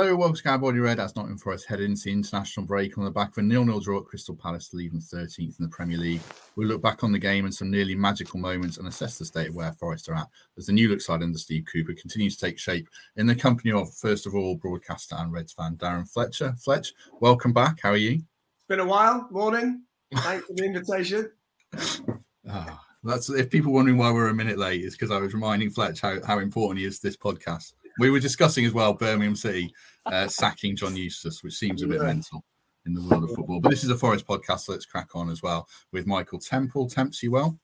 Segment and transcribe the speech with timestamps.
[0.00, 0.98] Hello, welcome to Cowboy Red.
[0.98, 3.98] That's Nottingham Forest heading into the international break on the back of a nil-nil draw
[3.98, 6.20] at Crystal Palace leaving 13th in the Premier League.
[6.54, 9.48] We'll look back on the game and some nearly magical moments and assess the state
[9.48, 12.46] of where Forest are at as the new look side under Steve Cooper continues to
[12.46, 16.54] take shape in the company of, first of all, broadcaster and Reds fan Darren Fletcher.
[16.60, 17.80] Fletch, welcome back.
[17.82, 18.12] How are you?
[18.12, 19.26] It's been a while.
[19.32, 19.82] Morning.
[20.14, 21.32] Thanks for the invitation.
[22.50, 25.68] Ah, that's if people wondering why we're a minute late, is because I was reminding
[25.68, 27.74] Fletch how, how important he is to this podcast.
[27.98, 29.72] We were discussing as well Birmingham City
[30.06, 32.06] uh, sacking John Eustace, which seems a bit Yeah.
[32.06, 32.44] mental
[32.86, 33.60] in the world of football.
[33.60, 36.88] But this is a Forest podcast, so let's crack on as well with Michael Temple.
[36.88, 37.58] Temps you well?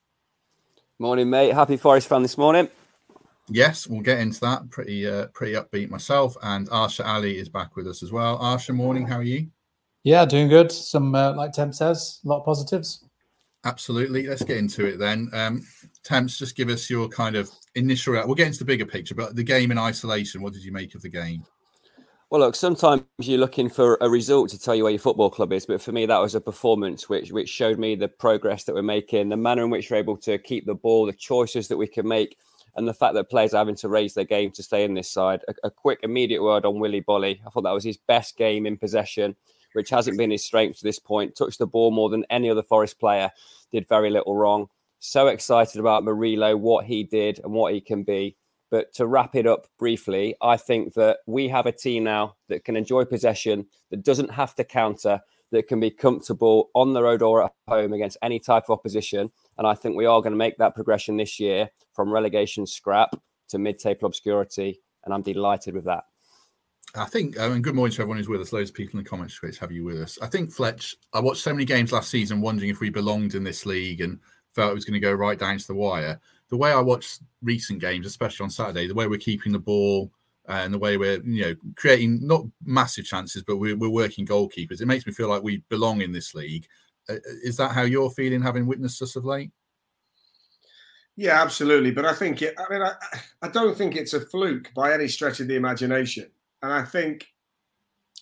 [0.99, 1.53] Morning, mate.
[1.53, 2.69] Happy Forest fan this morning.
[3.47, 4.69] Yes, we'll get into that.
[4.71, 6.35] Pretty uh, pretty upbeat myself.
[6.41, 8.39] And Arsher Ali is back with us as well.
[8.39, 9.05] Arsher, morning.
[9.05, 9.47] How are you?
[10.03, 10.71] Yeah, doing good.
[10.71, 13.04] Some, uh, like Temp says, a lot of positives.
[13.65, 14.27] Absolutely.
[14.27, 15.29] Let's get into it then.
[15.33, 15.63] Um,
[16.03, 18.13] Temps, just give us your kind of initial.
[18.13, 20.43] We'll get into the bigger picture, but the game in isolation.
[20.43, 21.43] What did you make of the game?
[22.29, 25.53] Well, look, sometimes you're looking for a result to tell you where your football club
[25.53, 28.75] is, but for me, that was a performance which which showed me the progress that
[28.75, 31.77] we're making, the manner in which we're able to keep the ball, the choices that
[31.77, 32.37] we can make,
[32.75, 35.09] and the fact that players are having to raise their game to stay in this
[35.09, 35.41] side.
[35.47, 37.39] A, a quick, immediate word on Willy Boly.
[37.45, 39.35] I thought that was his best game in possession,
[39.75, 41.35] which hasn't been his strength to this point.
[41.35, 43.31] Touched the ball more than any other Forest player,
[43.71, 44.67] did very little wrong.
[44.99, 48.35] So excited about Murillo, what he did and what he can be.
[48.71, 52.65] But to wrap it up briefly, I think that we have a team now that
[52.65, 57.21] can enjoy possession, that doesn't have to counter, that can be comfortable on the road
[57.21, 59.31] or at home against any type of opposition.
[59.57, 63.15] And I think we are going to make that progression this year from relegation scrap
[63.49, 64.81] to mid table obscurity.
[65.03, 66.05] And I'm delighted with that.
[66.97, 68.53] I think, and good morning to everyone who's with us.
[68.53, 69.37] Loads of people in the comments.
[69.37, 70.17] Great to have you with us.
[70.21, 73.43] I think, Fletch, I watched so many games last season wondering if we belonged in
[73.43, 74.19] this league and
[74.53, 76.19] felt it was going to go right down to the wire.
[76.49, 80.09] The way I watched recent games, especially on Saturday, the way we're keeping the ball
[80.47, 84.79] and the way we're, you know, creating not massive chances, but we're, we're working goalkeepers,
[84.79, 86.65] it makes me feel like we belong in this league.
[87.09, 89.51] Uh, is that how you're feeling, having witnessed us of late?
[91.17, 91.91] Yeah, absolutely.
[91.91, 92.93] But I think it, I mean, I,
[93.41, 96.29] I don't think it's a fluke by any stretch of the imagination.
[96.65, 97.27] And I think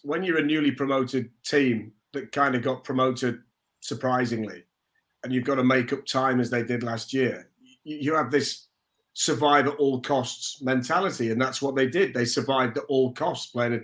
[0.02, 3.40] when you're a newly promoted team that kind of got promoted
[3.80, 4.66] surprisingly,
[5.24, 7.50] and you've got to make up time as they did last year,
[7.86, 8.68] you, have this
[9.14, 11.32] survive at all costs mentality.
[11.32, 12.14] And that's what they did.
[12.14, 13.80] They survived at all costs, playing a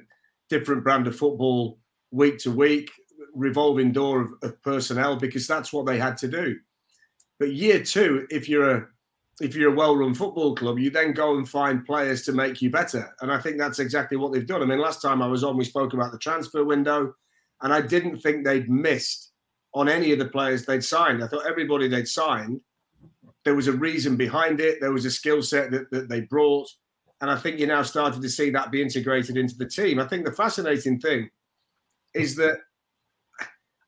[0.49, 1.79] different brand of football
[2.11, 2.91] week to week,
[3.33, 6.57] revolving door of, of personnel, because that's what they had to do.
[7.39, 8.87] But year two, if you're a
[9.41, 12.69] if you're a well-run football club, you then go and find players to make you
[12.69, 13.13] better.
[13.21, 14.61] And I think that's exactly what they've done.
[14.61, 17.13] I mean, last time I was on, we spoke about the transfer window,
[17.61, 19.31] and I didn't think they'd missed
[19.73, 21.23] on any of the players they'd signed.
[21.23, 22.59] I thought everybody they'd signed,
[23.45, 24.79] there was a reason behind it.
[24.81, 26.69] There was a skill set that, that they brought.
[27.21, 29.99] And I think you're now starting to see that be integrated into the team.
[29.99, 31.29] I think the fascinating thing
[32.13, 32.59] is that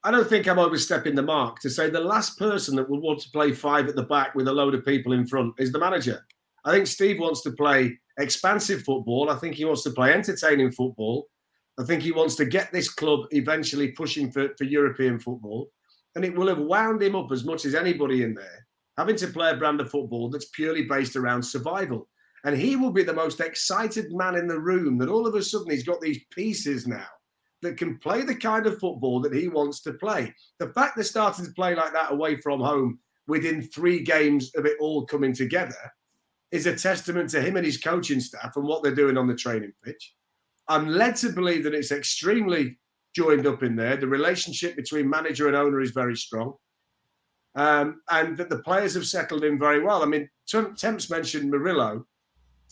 [0.04, 3.20] I don't think I'm overstepping the mark to say the last person that would want
[3.22, 5.80] to play five at the back with a load of people in front is the
[5.80, 6.26] manager.
[6.66, 9.30] I think Steve wants to play expansive football.
[9.30, 11.28] I think he wants to play entertaining football.
[11.80, 15.70] I think he wants to get this club eventually pushing for, for European football.
[16.16, 19.28] And it will have wound him up as much as anybody in there, having to
[19.28, 22.10] play a brand of football that's purely based around survival.
[22.44, 25.44] And he will be the most excited man in the room that all of a
[25.44, 27.08] sudden he's got these pieces now
[27.62, 30.34] that can play the kind of football that he wants to play.
[30.60, 34.66] The fact they're starting to play like that away from home within three games of
[34.66, 35.76] it all coming together
[36.52, 39.36] is a testament to him and his coaching staff and what they're doing on the
[39.36, 40.14] training pitch.
[40.68, 42.78] I'm led to believe that it's extremely
[43.16, 43.96] joined up in there.
[43.96, 46.54] The relationship between manager and owner is very strong.
[47.56, 50.04] Um, and that the players have settled in very well.
[50.04, 52.06] I mean, Tem- Temps mentioned Murillo.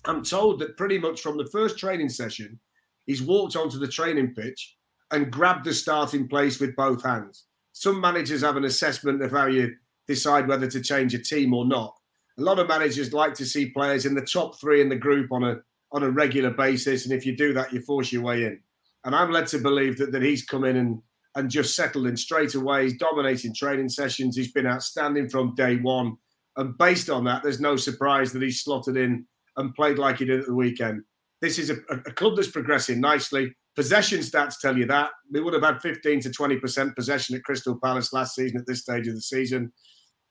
[0.06, 2.58] I'm told that pretty much from the first training session,
[3.06, 4.78] he's walked onto the training pitch
[5.12, 7.46] and grab the starting place with both hands.
[7.74, 9.76] Some managers have an assessment of how you
[10.08, 11.96] decide whether to change a team or not.
[12.38, 15.32] A lot of managers like to see players in the top three in the group
[15.32, 15.58] on a
[15.91, 18.59] on a regular basis, and if you do that, you force your way in.
[19.03, 21.02] And I'm led to believe that that he's come in and
[21.35, 22.84] and just settled in straight away.
[22.84, 24.35] He's dominating training sessions.
[24.35, 26.17] He's been outstanding from day one,
[26.58, 29.26] and based on that, there's no surprise that he's slotted in
[29.58, 31.03] and played like he did at the weekend.
[31.41, 33.56] This is a, a club that's progressing nicely.
[33.79, 35.11] Possession stats tell you that.
[35.31, 38.81] We would have had 15 to 20% possession at Crystal Palace last season at this
[38.81, 39.72] stage of the season.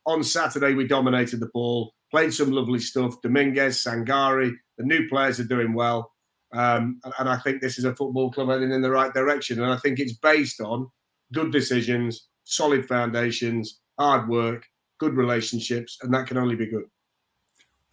[0.04, 3.14] On Saturday, we dominated the ball, played some lovely stuff.
[3.22, 6.12] Dominguez, Sangare, the new players are doing well.
[6.52, 9.62] Um, and, and I think this is a football club heading in the right direction.
[9.62, 10.86] And I think it's based on
[11.32, 14.62] good decisions, solid foundations, hard work,
[15.00, 16.84] good relationships, and that can only be good.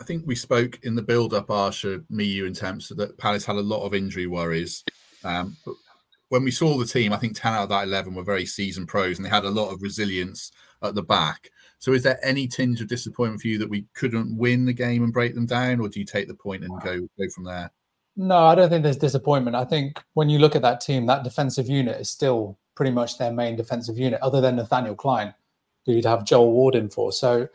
[0.02, 3.56] I think we spoke in the build-up, Arsher, me, you, and Temps, that Palace had
[3.56, 4.84] a lot of injury worries.
[5.26, 5.76] Um, but
[6.30, 8.88] when we saw the team, I think 10 out of that 11 were very seasoned
[8.88, 10.52] pros and they had a lot of resilience
[10.82, 11.50] at the back.
[11.80, 15.04] So, is there any tinge of disappointment for you that we couldn't win the game
[15.04, 17.72] and break them down, or do you take the point and go go from there?
[18.16, 19.56] No, I don't think there's disappointment.
[19.56, 23.18] I think when you look at that team, that defensive unit is still pretty much
[23.18, 25.34] their main defensive unit, other than Nathaniel Clyne,
[25.86, 27.12] who you'd have Joel Ward in for.
[27.12, 27.48] So,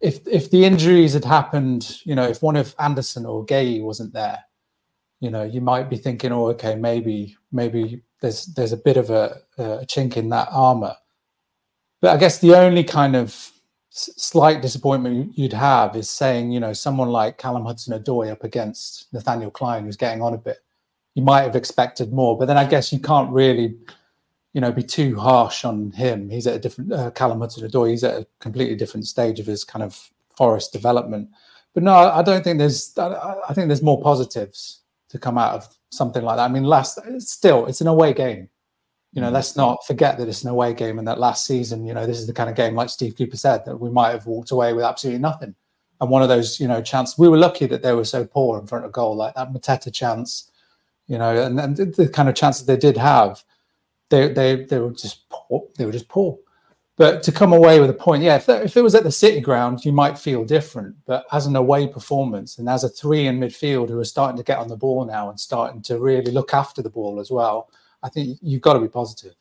[0.00, 4.12] if if the injuries had happened, you know, if one of Anderson or Guéhi wasn't
[4.12, 4.44] there,
[5.20, 9.10] you know, you might be thinking, oh, okay, maybe maybe there's there's a bit of
[9.10, 10.94] a, a chink in that armor.
[12.00, 13.50] But I guess the only kind of
[13.90, 19.50] slight disappointment you'd have is saying, you know, someone like Callum Hudson-Odoi up against Nathaniel
[19.50, 20.58] Clyne who's getting on a bit.
[21.14, 23.76] You might have expected more, but then I guess you can't really,
[24.52, 26.30] you know, be too harsh on him.
[26.30, 27.90] He's at a different uh, Callum Hudson-Odoi.
[27.90, 31.30] He's at a completely different stage of his kind of forest development.
[31.74, 32.96] But no, I don't think there's.
[32.96, 36.44] I think there's more positives to come out of something like that.
[36.44, 38.48] I mean, last still, it's an away game.
[39.12, 39.32] You know, mm.
[39.32, 42.18] let's not forget that it's an away game and that last season, you know, this
[42.18, 44.74] is the kind of game, like Steve Cooper said, that we might have walked away
[44.74, 45.54] with absolutely nothing.
[46.00, 48.60] And one of those, you know, chances, we were lucky that they were so poor
[48.60, 50.50] in front of goal, like that Mateta chance,
[51.06, 53.42] you know, and, and the kind of chances they did have,
[54.10, 55.66] they they they were just poor.
[55.76, 56.38] They were just poor.
[56.98, 59.12] But to come away with a point, yeah, if, that, if it was at the
[59.12, 60.96] City ground, you might feel different.
[61.06, 64.42] But as an away performance and as a three in midfield who are starting to
[64.42, 67.70] get on the ball now and starting to really look after the ball as well,
[68.02, 69.36] I think you've got to be positive.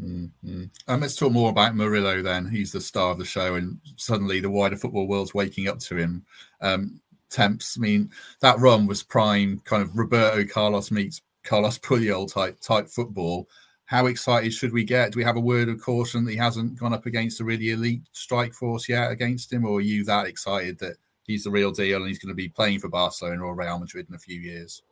[0.00, 0.64] Mm-hmm.
[0.86, 2.46] Um, let's talk more about Murillo then.
[2.46, 5.96] He's the star of the show, and suddenly the wider football world's waking up to
[5.96, 6.24] him.
[6.60, 8.10] Um, temps, I mean,
[8.40, 13.48] that run was prime kind of Roberto Carlos meets Carlos Puyol type type football.
[13.90, 15.10] How excited should we get?
[15.10, 17.70] Do we have a word of caution that he hasn't gone up against a really
[17.70, 20.94] elite strike force yet against him, or are you that excited that
[21.24, 24.06] he's the real deal and he's going to be playing for Barcelona or Real Madrid
[24.08, 24.82] in a few years?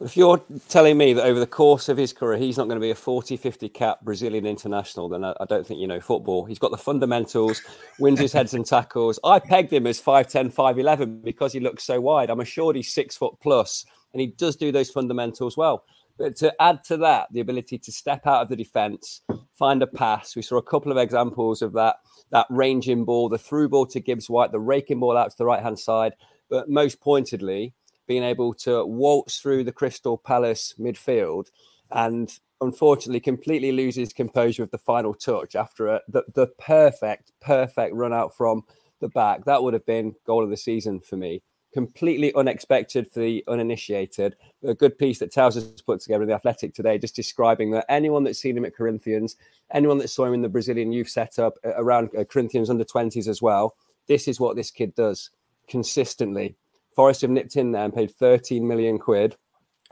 [0.00, 2.84] If you're telling me that over the course of his career, he's not going to
[2.84, 6.44] be a 40, 50 cap Brazilian international, then I, don't think you know football.
[6.44, 7.62] He's got the fundamentals,
[8.00, 9.20] wins his heads and tackles.
[9.22, 12.30] I pegged him as 5'10, 5'11 because he looks so wide.
[12.30, 15.84] I'm assured he's six foot plus, and he does do those fundamentals well.
[16.16, 19.22] But to add to that, the ability to step out of the defence,
[19.52, 20.36] find a pass.
[20.36, 21.96] We saw a couple of examples of that
[22.30, 25.44] that ranging ball, the through ball to Gibbs White, the raking ball out to the
[25.44, 26.14] right hand side.
[26.48, 27.74] But most pointedly,
[28.06, 31.46] being able to waltz through the Crystal Palace midfield
[31.90, 37.94] and unfortunately completely loses composure with the final touch after a, the, the perfect, perfect
[37.94, 38.62] run out from
[39.00, 39.44] the back.
[39.44, 41.42] That would have been goal of the season for me.
[41.74, 44.36] Completely unexpected for the uninitiated.
[44.64, 47.84] A good piece that Towers has put together in the Athletic today, just describing that
[47.88, 49.36] anyone that's seen him at Corinthians,
[49.72, 53.42] anyone that saw him in the Brazilian youth setup around uh, Corinthians under 20s as
[53.42, 53.74] well,
[54.06, 55.30] this is what this kid does
[55.68, 56.56] consistently
[56.94, 59.36] Forest have nipped in there and paid 13 million quid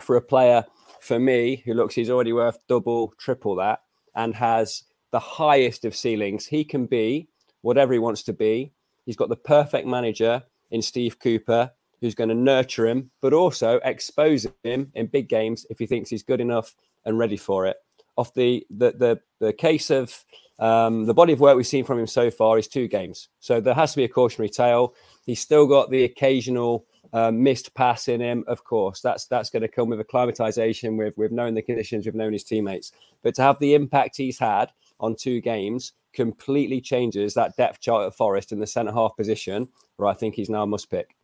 [0.00, 0.64] for a player
[1.00, 3.80] for me who looks he's already worth double, triple that,
[4.14, 6.46] and has the highest of ceilings.
[6.46, 7.28] He can be
[7.62, 8.72] whatever he wants to be.
[9.04, 11.70] He's got the perfect manager in Steve Cooper
[12.02, 16.10] who's going to nurture him, but also expose him in big games if he thinks
[16.10, 16.74] he's good enough
[17.06, 17.76] and ready for it.
[18.16, 20.22] Off the the the, the case of
[20.58, 23.60] um, the body of work we've seen from him so far is two games, so
[23.60, 24.94] there has to be a cautionary tale.
[25.24, 29.62] He's still got the occasional uh, missed pass in him, of course, that's that's going
[29.62, 30.96] to come with acclimatization.
[30.96, 32.92] With with knowing the conditions, we've known his teammates,
[33.22, 38.06] but to have the impact he's had on two games completely changes that depth chart
[38.06, 41.14] at Forest in the centre half position, where I think he's now a must pick.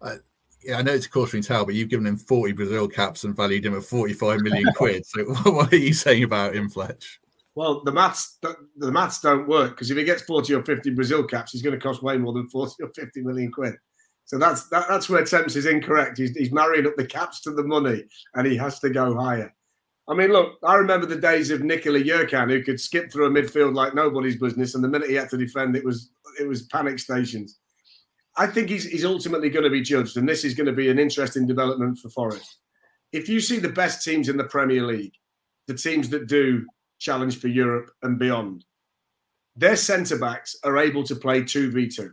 [0.00, 0.16] Uh,
[0.62, 3.36] yeah, I know it's a cautionary tale, but you've given him 40 Brazil caps and
[3.36, 5.06] valued him at 45 million quid.
[5.06, 7.20] So what are you saying about him, Fletch?
[7.54, 8.38] Well, the maths
[8.76, 11.74] the maths don't work because if he gets 40 or 50 Brazil caps, he's going
[11.74, 13.74] to cost way more than 40 or 50 million quid.
[14.26, 16.18] So that's that, that's where Temps is incorrect.
[16.18, 18.04] He's, he's marrying up the caps to the money,
[18.34, 19.52] and he has to go higher.
[20.08, 23.30] I mean, look, I remember the days of Nikola Jerkan, who could skip through a
[23.30, 26.10] midfield like nobody's business, and the minute he had to defend, it was
[26.40, 27.58] it was panic stations.
[28.36, 30.88] I think he's he's ultimately going to be judged, and this is going to be
[30.88, 32.56] an interesting development for Forest.
[33.12, 35.14] If you see the best teams in the Premier League,
[35.66, 36.64] the teams that do
[36.98, 38.64] challenge for Europe and beyond,
[39.56, 42.12] their centre backs are able to play two v two.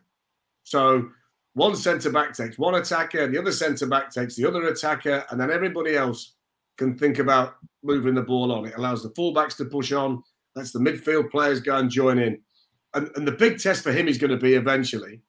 [0.64, 1.10] So
[1.54, 5.40] one centre back takes one attacker, the other centre back takes the other attacker, and
[5.40, 6.35] then everybody else
[6.78, 8.66] can think about moving the ball on.
[8.66, 10.22] It allows the fullbacks to push on,
[10.56, 12.40] lets the midfield players go and join in.
[12.94, 15.22] And, and the big test for him is going to be eventually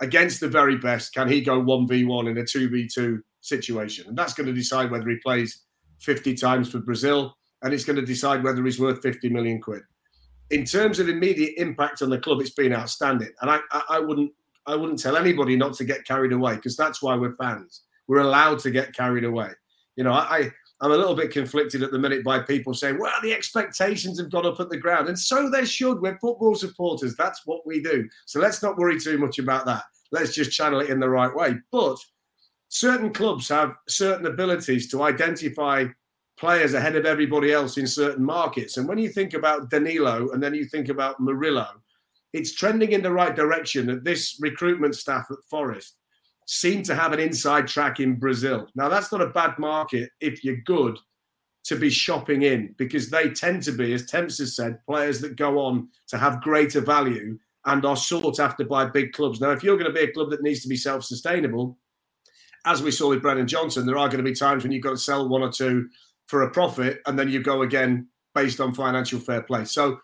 [0.00, 1.14] against the very best.
[1.14, 4.08] Can he go 1v1 in a 2v2 situation?
[4.08, 5.62] And that's going to decide whether he plays
[6.00, 9.82] 50 times for Brazil, and it's going to decide whether he's worth 50 million quid.
[10.50, 13.30] In terms of immediate impact on the club, it's been outstanding.
[13.40, 14.32] And I, I, I wouldn't
[14.66, 17.82] I wouldn't tell anybody not to get carried away because that's why we're fans.
[18.06, 19.50] We're allowed to get carried away.
[19.96, 23.12] You know, I I'm a little bit conflicted at the minute by people saying, well,
[23.22, 25.08] the expectations have gone up at the ground.
[25.08, 26.02] And so they should.
[26.02, 27.14] We're football supporters.
[27.16, 28.08] That's what we do.
[28.26, 29.84] So let's not worry too much about that.
[30.10, 31.54] Let's just channel it in the right way.
[31.70, 31.98] But
[32.68, 35.86] certain clubs have certain abilities to identify
[36.36, 38.76] players ahead of everybody else in certain markets.
[38.76, 41.68] And when you think about Danilo and then you think about Murillo,
[42.32, 45.94] it's trending in the right direction that this recruitment staff at Forest
[46.46, 48.66] seem to have an inside track in Brazil.
[48.74, 50.98] Now, that's not a bad market if you're good
[51.64, 55.36] to be shopping in because they tend to be, as Temps has said, players that
[55.36, 59.40] go on to have greater value and are sought after by big clubs.
[59.40, 61.78] Now, if you're going to be a club that needs to be self sustainable,
[62.64, 64.90] as we saw with Brennan Johnson, there are going to be times when you've got
[64.90, 65.88] to sell one or two
[66.26, 69.64] for a profit and then you go again based on financial fair play.
[69.64, 69.98] So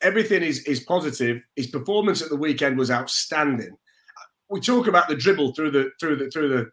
[0.00, 1.44] everything is is positive.
[1.56, 3.76] His performance at the weekend was outstanding
[4.50, 6.70] we talk about the dribble through the through the through the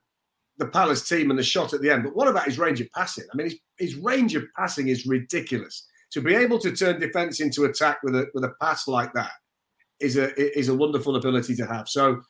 [0.58, 2.92] the Palace team and the shot at the end, but what about his range of
[2.92, 3.24] passing?
[3.34, 5.88] I mean, his, his range of passing is ridiculous.
[6.12, 9.32] To be able to turn defence into attack with a with a pass like that
[10.00, 11.88] is a is a wonderful ability to have.
[11.88, 12.22] So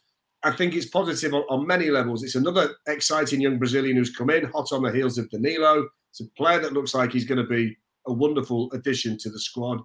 [0.44, 2.24] I think it's positive on, on, many levels.
[2.24, 5.88] It's another exciting young Brazilian who's come in hot on the heels of Danilo.
[6.10, 7.76] It's a player that looks like he's going to be
[8.08, 9.80] a wonderful addition to the squad.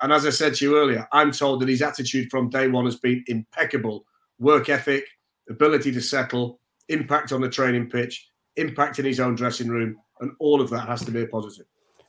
[0.00, 2.84] And as I said to you earlier, I'm told that his attitude from day one
[2.84, 4.04] has been impeccable
[4.38, 5.04] work ethic,
[5.48, 10.32] ability to settle, impact on the training pitch, impact in his own dressing room, and
[10.40, 11.66] all of that has to be a positive.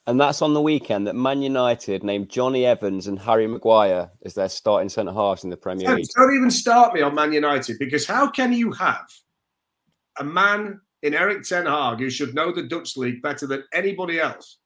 [0.08, 4.34] And that's on the weekend that Man United named Jonny Evans and Harry Maguire as
[4.34, 6.08] their starting centre halves in the Premier League.
[6.16, 9.06] Don't even start me on Man United because how can you have
[10.20, 14.20] a man in Erik Ten Hag who should know the Dutch league better than anybody
[14.20, 14.58] else,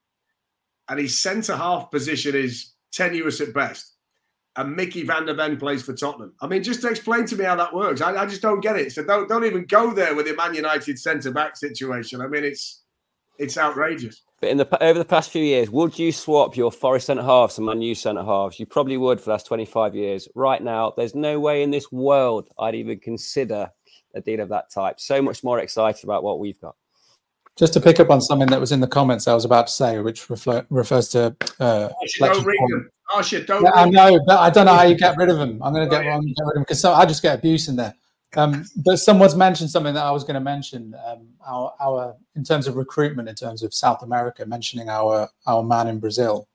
[0.89, 3.92] and his centre half position is tenuous at best,
[4.55, 6.33] and Micky van de Ven plays for Tottenham.
[6.41, 8.01] I mean, just to explain to me how that works.
[8.01, 8.91] I, I just don't get it.
[8.91, 12.21] So don't don't even go there with the Man United centre back situation.
[12.21, 12.83] I mean, it's
[13.39, 14.21] it's outrageous.
[14.39, 17.57] But in the over the past few years, would you swap your Forest centre halves
[17.57, 18.59] and Man U centre halves?
[18.59, 20.27] You probably would for the last twenty five years.
[20.35, 23.71] Right now, there's no way in this world I'd even consider
[24.13, 24.99] a deal of that type.
[24.99, 26.75] So much more excited about what we've got.
[27.55, 29.73] Just to pick up on something that was in the comments I was about to
[29.73, 31.35] say, which refer, refers to.
[31.59, 32.89] Uh, don't read them.
[33.13, 33.45] Oh shit!
[33.45, 33.63] Don't.
[33.63, 35.61] Yeah, I know, but I don't know how you get rid of them.
[35.61, 36.19] I'm going to get, oh, yeah.
[36.19, 37.93] get rid of them because so I just get abuse in there.
[38.35, 40.95] Um, but someone's mentioned something that I was going to mention.
[41.05, 45.63] Um, our, our in terms of recruitment, in terms of South America, mentioning our our
[45.63, 46.47] man in Brazil,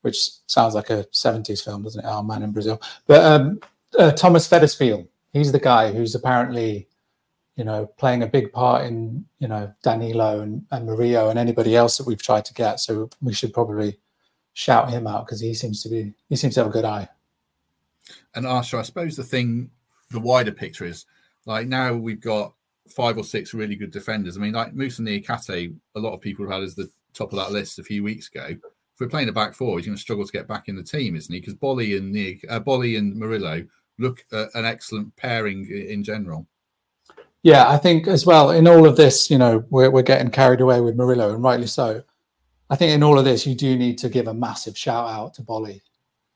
[0.00, 2.06] which sounds like a 70s film, doesn't it?
[2.06, 2.80] Our man in Brazil.
[3.06, 3.60] But um,
[3.98, 6.88] uh, Thomas Feddersfield, he's the guy who's apparently
[7.56, 11.76] you know, playing a big part in, you know, Danilo and, and Murillo and anybody
[11.76, 12.80] else that we've tried to get.
[12.80, 13.98] So we should probably
[14.54, 17.08] shout him out because he seems to be he seems to have a good eye.
[18.34, 19.70] And Arsher, I suppose the thing,
[20.10, 21.06] the wider picture is
[21.46, 22.54] like now we've got
[22.88, 24.36] five or six really good defenders.
[24.36, 27.38] I mean, like Moussa Niakhaté, a lot of people have had as the top of
[27.38, 28.46] that list a few weeks ago.
[28.48, 30.82] If we're playing a back four, he's going to struggle to get back in the
[30.82, 31.40] team, isn't he?
[31.40, 33.64] Because Boly and Nick, uh, Boly and Murillo
[33.98, 36.46] look uh, an excellent pairing in general.
[37.44, 40.62] Yeah, I think as well in all of this, you know, we're, we're getting carried
[40.62, 42.02] away with Murillo, and rightly so.
[42.70, 45.34] I think in all of this, you do need to give a massive shout out
[45.34, 45.82] to Boly,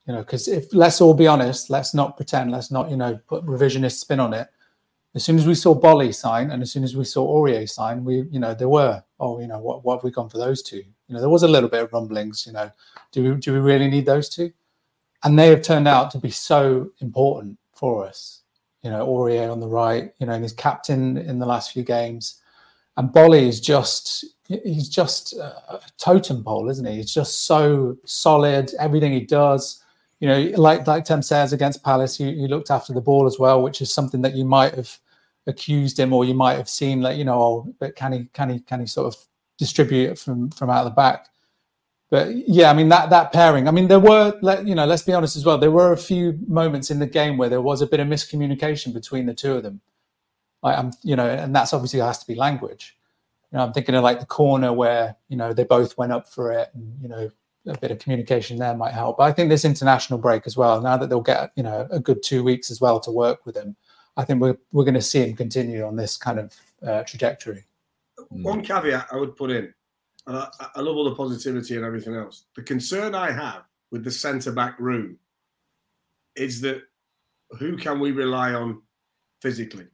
[0.07, 3.19] you know, because if let's all be honest, let's not pretend, let's not, you know,
[3.27, 4.49] put revisionist spin on it.
[5.15, 8.05] As soon as we saw Boly sign, and as soon as we saw Aurier sign,
[8.05, 10.63] we, you know, there were, oh, you know, what, what have we gone for those
[10.63, 10.85] two?
[11.07, 12.71] You know, there was a little bit of rumblings, you know,
[13.13, 14.53] do we do we really need those two?
[15.25, 18.38] And they have turned out to be so important for us
[18.83, 21.83] you know, Aurier on the right, you know, and he's captain in the last few
[21.83, 22.41] games.
[22.97, 26.97] And Boly is just, he's just a totem pole, isn't he?
[26.97, 29.83] He's just so solid, everything he does.
[30.21, 33.39] You know, like like Tem says against Palace, he, he looked after the ball as
[33.39, 34.99] well, which is something that you might have
[35.47, 38.51] accused him or you might have seen like, you know, oh, but can he can
[38.51, 39.21] he can he sort of
[39.59, 41.29] distribute it from from out the back?
[42.11, 43.69] But yeah, I mean that that pairing.
[43.69, 45.59] I mean, there were, let, you know, let's be honest as well.
[45.59, 48.95] There were a few moments in the game where there was a bit of miscommunication
[48.95, 49.81] between the two of them.
[50.63, 52.97] I'm, you know, and that's obviously has to be language.
[53.53, 56.29] You know, I'm thinking of like the corner where you know they both went up
[56.29, 57.31] for it, and you know,
[57.67, 59.19] a bit of communication there might help.
[59.19, 60.81] But I think this international break as well.
[60.81, 63.57] Now that they'll get you know a good two weeks as well to work with
[63.57, 63.77] him,
[64.17, 67.65] I think we're we're going to see him continue on this kind of uh, trajectory.
[68.31, 69.73] One caveat I would put in
[70.29, 72.45] and I, I love all the positivity and everything else.
[72.55, 75.19] The concern I have with the centre back room
[76.37, 76.83] is that
[77.59, 78.83] who can we rely on
[79.41, 79.87] physically?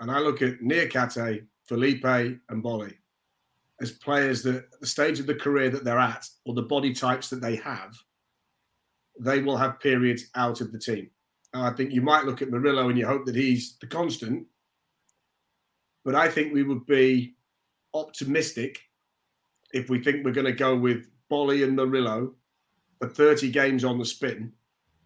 [0.00, 2.94] And I look at Niakhaté, Felipe, and Boly
[3.80, 6.92] as players that at the stage of the career that they're at, or the body
[6.92, 7.96] types that they have,
[9.20, 11.08] they will have periods out of the team.
[11.54, 14.46] And I think you might look at Murillo and you hope that he's the constant.
[16.04, 17.36] But I think we would be
[17.94, 18.80] optimistic
[19.72, 22.34] if we think we're going to go with Boly and Murillo
[23.00, 24.52] for 30 games on the spin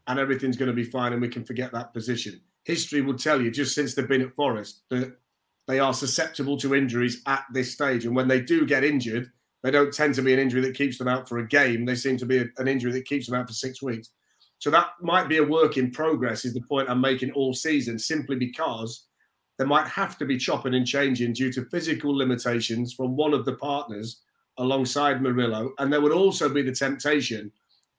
[0.07, 2.41] and everything's going to be fine and we can forget that position.
[2.65, 5.17] History will tell you, just since they've been at Forest, that
[5.67, 8.05] they are susceptible to injuries at this stage.
[8.05, 9.31] And when they do get injured,
[9.63, 11.85] they don't tend to be an injury that keeps them out for a game.
[11.85, 14.11] They seem to be an injury that keeps them out for six weeks.
[14.59, 17.99] So that might be a work in progress, is the point I'm making all season,
[17.99, 19.07] simply because
[19.59, 23.45] there might have to be chopping and changing due to physical limitations from one of
[23.45, 24.23] the partners
[24.59, 25.73] alongside Murillo.
[25.79, 27.53] And there would also be the temptation,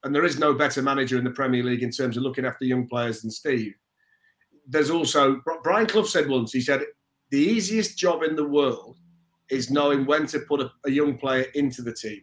[0.04, 2.66] and there is no better manager in the Premier League in terms of looking after
[2.66, 3.74] young players than Steve.
[4.68, 6.84] There's also, Brian Clough said once, he said,
[7.32, 8.98] the easiest job in the world
[9.50, 12.22] is knowing when to put a, a young player into the team.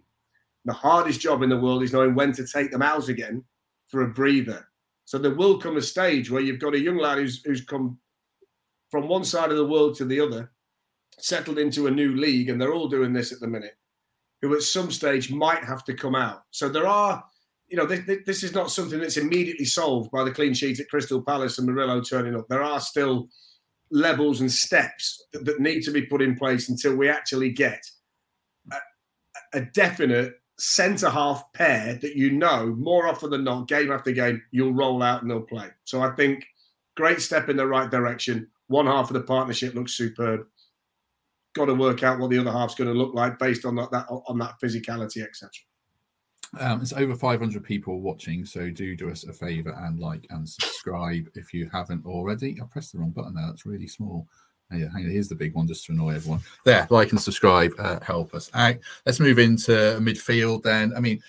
[0.65, 3.45] The hardest job in the world is knowing when to take them out again
[3.89, 4.67] for a breather.
[5.05, 7.99] So there will come a stage where you've got a young lad who's, who's come
[8.91, 10.53] from one side of the world to the other,
[11.19, 13.77] settled into a new league, and they're all doing this at the minute,
[14.43, 16.43] who at some stage might have to come out.
[16.51, 17.23] So there are,
[17.69, 20.89] you know, this, this is not something that's immediately solved by the clean sheet at
[20.89, 22.49] Crystal Palace and Murillo turning up.
[22.49, 23.29] There are still
[23.91, 27.83] levels and steps that, that need to be put in place until we actually get
[28.73, 28.77] a,
[29.55, 34.43] a definite centre half pair that you know more often than not, game after game,
[34.51, 35.69] you'll roll out and they'll play.
[35.85, 36.45] So I think
[36.97, 38.49] great step in the right direction.
[38.69, 40.47] One half of the partnership looks superb.
[41.55, 43.91] Got to work out what the other half's going to look like based on that,
[43.91, 45.51] that on that physicality, etc.
[46.59, 50.49] Um, it's over 500 people watching, so do do us a favor and like and
[50.49, 52.59] subscribe if you haven't already.
[52.61, 53.47] I pressed the wrong button there.
[53.47, 54.27] That's really small.
[54.73, 55.11] Yeah, hang on.
[55.11, 56.41] Here's the big one just to annoy everyone.
[56.65, 58.77] There, like and subscribe, uh, help us out.
[59.05, 60.93] Let's move into midfield then.
[60.97, 61.21] I mean,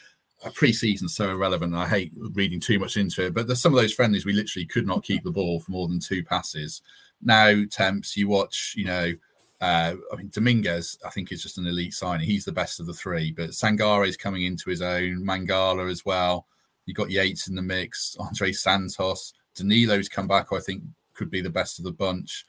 [0.53, 1.75] pre-season's so irrelevant.
[1.75, 4.65] I hate reading too much into it, but there's some of those friendlies we literally
[4.65, 6.81] could not keep the ball for more than two passes.
[7.21, 9.13] Now, temps, you watch, you know,
[9.61, 12.25] uh, I mean, Dominguez, I think, is just an elite signing.
[12.25, 15.23] He's the best of the three, but Sangare is coming into his own.
[15.23, 16.47] Mangala as well.
[16.85, 18.17] You've got Yates in the mix.
[18.19, 20.47] Andre Santos, Danilo's come back.
[20.51, 22.45] I think could be the best of the bunch.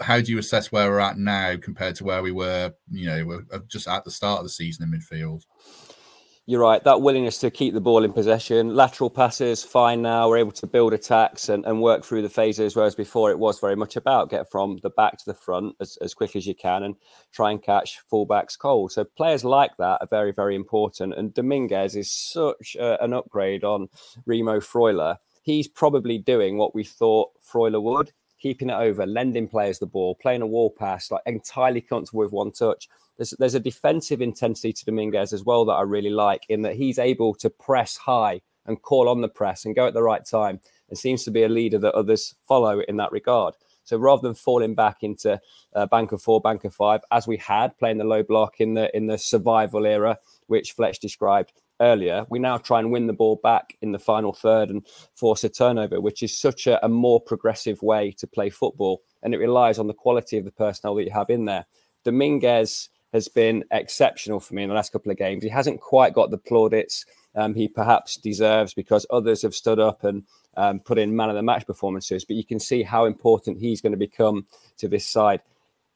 [0.00, 2.72] How do you assess where we're at now compared to where we were?
[2.90, 5.44] You know, uh, just at the start of the season in midfield
[6.46, 6.84] you're right.
[6.84, 10.28] That willingness to keep the ball in possession, lateral passes, fine now.
[10.28, 13.60] We're able to build attacks and, and work through the phases, whereas before it was
[13.60, 16.54] very much about get from the back to the front as, as quick as you
[16.54, 16.96] can and
[17.32, 18.92] try and catch fullbacks cold.
[18.92, 21.14] So players like that are very, very important.
[21.14, 23.88] And Dominguez is such a, an upgrade on
[24.26, 25.16] Remo Freuler.
[25.42, 28.12] He's probably doing what we thought Freuler would,
[28.44, 32.32] keeping it over, lending players the ball, playing a wall pass, like entirely comfortable with
[32.32, 36.44] one touch there's, there's a defensive intensity to Dominguez as well that I really like
[36.48, 39.94] in that he's able to press high and call on the press and go at
[39.94, 43.54] the right time and seems to be a leader that others follow in that regard.
[43.84, 45.38] So rather than falling back into
[45.74, 48.72] uh, bank of four, bank of five, as we had playing the low block in
[48.74, 53.12] the in the survival era, which Fletch described earlier, we now try and win the
[53.12, 56.88] ball back in the final third and force a turnover, which is such a, a
[56.88, 60.94] more progressive way to play football, and it relies on the quality of the personnel
[60.94, 61.66] that you have in there.
[62.04, 65.44] Dominguez has been exceptional for me in the last couple of games.
[65.44, 67.04] He hasn't quite got the plaudits
[67.36, 70.24] um, he perhaps deserves because others have stood up and
[70.56, 72.24] um, put in man of the match performances.
[72.24, 74.46] But you can see how important he's going to become
[74.78, 75.40] to this side.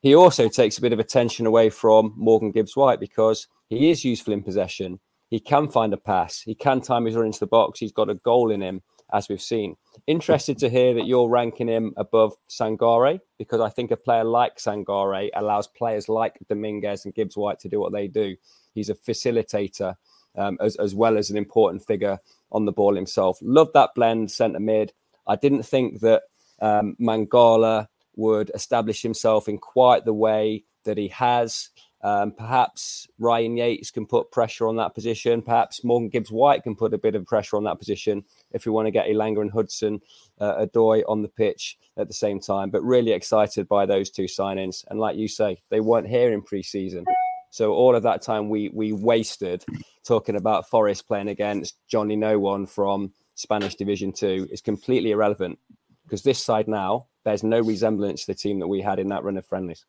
[0.01, 4.05] He also takes a bit of attention away from Morgan Gibbs White because he is
[4.05, 5.01] useful in possession.
[5.29, 6.41] He can find a pass.
[6.41, 7.79] He can time his run into the box.
[7.79, 9.77] He's got a goal in him as we've seen.
[10.07, 14.57] Interested to hear that you're ranking him above Sangare because I think a player like
[14.57, 18.37] Sangare allows players like Dominguez and Gibbs White to do what they do.
[18.75, 19.95] He's a facilitator
[20.37, 22.19] um, as, as well as an important figure
[22.53, 23.39] on the ball himself.
[23.43, 24.93] Love that blend centre mid.
[25.27, 26.23] I didn't think that
[26.61, 31.71] um, Mangala would establish himself in quite the way that he has.
[32.03, 35.43] Um, perhaps Ryan Yates can put pressure on that position.
[35.43, 38.73] Perhaps Morgan Gibbs White can put a bit of pressure on that position if we
[38.73, 40.01] want to get Elanga and Hudson
[40.39, 42.71] uh, Odoi on the pitch at the same time.
[42.71, 44.85] But really excited by those two signings.
[44.89, 47.05] And like you say, they weren't here in pre-season.
[47.51, 49.65] So all of that time we we wasted
[50.05, 55.59] talking about Forest playing against Johnny No One from Spanish Division Two is completely irrelevant
[56.05, 59.25] because this side now bears no resemblance to the team that we had in that
[59.25, 59.85] run of friendlies.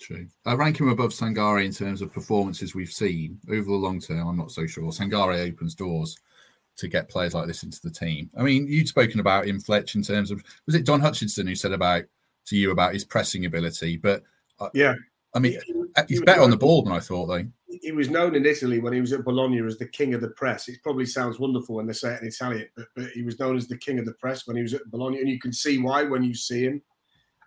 [0.00, 0.26] True.
[0.46, 4.26] I rank him above Sangare in terms of performances we've seen over the long term.
[4.26, 4.90] I'm not so sure.
[4.90, 6.16] Sangare opens doors
[6.76, 8.30] to get players like this into the team.
[8.36, 11.54] I mean, you'd spoken about him, Fletch, in terms of was it Don Hutchinson who
[11.54, 12.04] said about
[12.46, 13.98] to you about his pressing ability?
[13.98, 14.22] But
[14.58, 14.94] uh, yeah,
[15.34, 15.74] I mean, he,
[16.08, 17.46] he's he better on the ball than I thought, though.
[17.82, 20.30] He was known in Italy when he was at Bologna as the king of the
[20.30, 20.68] press.
[20.68, 23.56] It probably sounds wonderful when they say it in Italian, but, but he was known
[23.56, 25.78] as the king of the press when he was at Bologna, and you can see
[25.78, 26.82] why when you see him.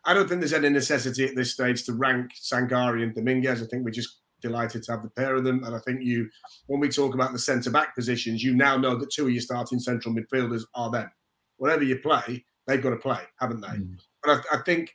[0.05, 3.61] I don't think there's any necessity at this stage to rank Sangare and Dominguez.
[3.61, 5.63] I think we're just delighted to have the pair of them.
[5.63, 6.29] And I think you,
[6.67, 9.41] when we talk about the centre back positions, you now know that two of your
[9.41, 11.09] starting central midfielders are them.
[11.57, 13.67] Whatever you play, they've got to play, haven't they?
[13.67, 13.95] Mm.
[14.21, 14.93] But I, I think,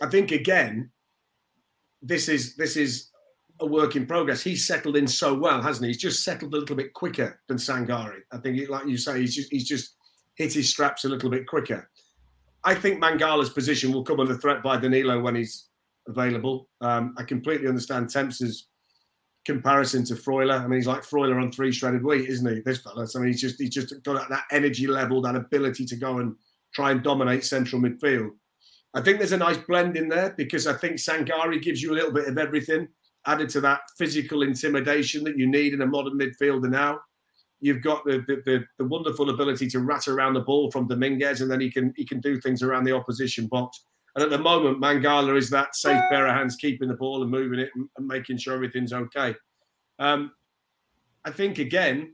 [0.00, 0.90] I think again,
[2.00, 3.10] this is this is
[3.60, 4.42] a work in progress.
[4.42, 5.92] He's settled in so well, hasn't he?
[5.92, 8.20] He's just settled a little bit quicker than Sangare.
[8.32, 9.96] I think, like you say, he's just he's just
[10.36, 11.88] hit his straps a little bit quicker.
[12.64, 15.68] I think Mangala's position will come under threat by Danilo when he's
[16.08, 16.68] available.
[16.80, 18.68] Um, I completely understand Temps's
[19.44, 20.60] comparison to Freuler.
[20.60, 22.60] I mean, he's like Freuler on three shredded wheat, isn't he?
[22.60, 23.06] This fella.
[23.14, 26.34] I mean, he's just he's just got that energy level, that ability to go and
[26.74, 28.30] try and dominate central midfield.
[28.94, 31.94] I think there's a nice blend in there because I think Sangare gives you a
[31.96, 32.88] little bit of everything,
[33.26, 37.00] added to that physical intimidation that you need in a modern midfielder now.
[37.64, 41.40] You've got the, the, the, the wonderful ability to rat around the ball from Dominguez,
[41.40, 43.86] and then he can he can do things around the opposition box.
[44.14, 47.30] And at the moment, Mangala is that safe pair of hands, keeping the ball and
[47.30, 49.34] moving it and, and making sure everything's okay.
[49.98, 50.32] Um,
[51.24, 52.12] I think again,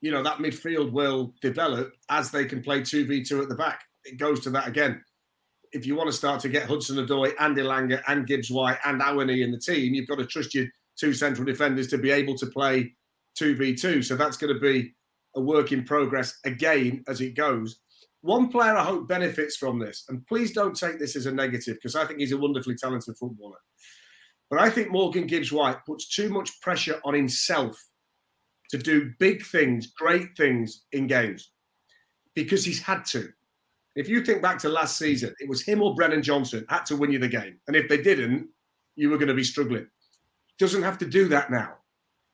[0.00, 3.54] you know that midfield will develop as they can play two v two at the
[3.54, 3.84] back.
[4.04, 5.00] It goes to that again
[5.72, 9.00] if you want to start to get Hudson Odoi and Elanga and Gibbs White and
[9.00, 10.66] Awoniyi in the team, you've got to trust your
[10.98, 12.94] two central defenders to be able to play
[13.40, 14.04] 2v2.
[14.04, 14.94] So that's going to be
[15.34, 17.80] a work in progress again as it goes.
[18.22, 21.76] One player I hope benefits from this, and please don't take this as a negative
[21.76, 23.58] because I think he's a wonderfully talented footballer.
[24.50, 27.80] But I think Morgan Gibbs White puts too much pressure on himself
[28.70, 31.52] to do big things, great things in games
[32.34, 33.28] because he's had to.
[33.96, 36.96] If you think back to last season, it was him or Brennan Johnson had to
[36.96, 37.58] win you the game.
[37.66, 38.48] And if they didn't,
[38.94, 39.86] you were going to be struggling.
[40.58, 41.74] Doesn't have to do that now.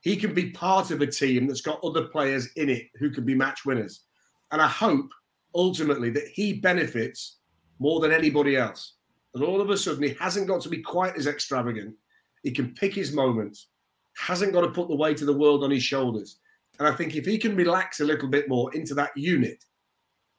[0.02, 3.24] He can be part of a team that's got other players in it who can
[3.24, 4.02] be match winners.
[4.50, 5.08] And I hope
[5.54, 7.38] ultimately that he benefits
[7.78, 8.94] more than anybody else.
[9.34, 11.94] And all of a sudden, he hasn't got to be quite as extravagant.
[12.42, 13.68] He can pick his moments,
[14.16, 16.38] hasn't got to put the weight of the world on his shoulders.
[16.78, 19.64] And I think if he can relax a little bit more into that unit,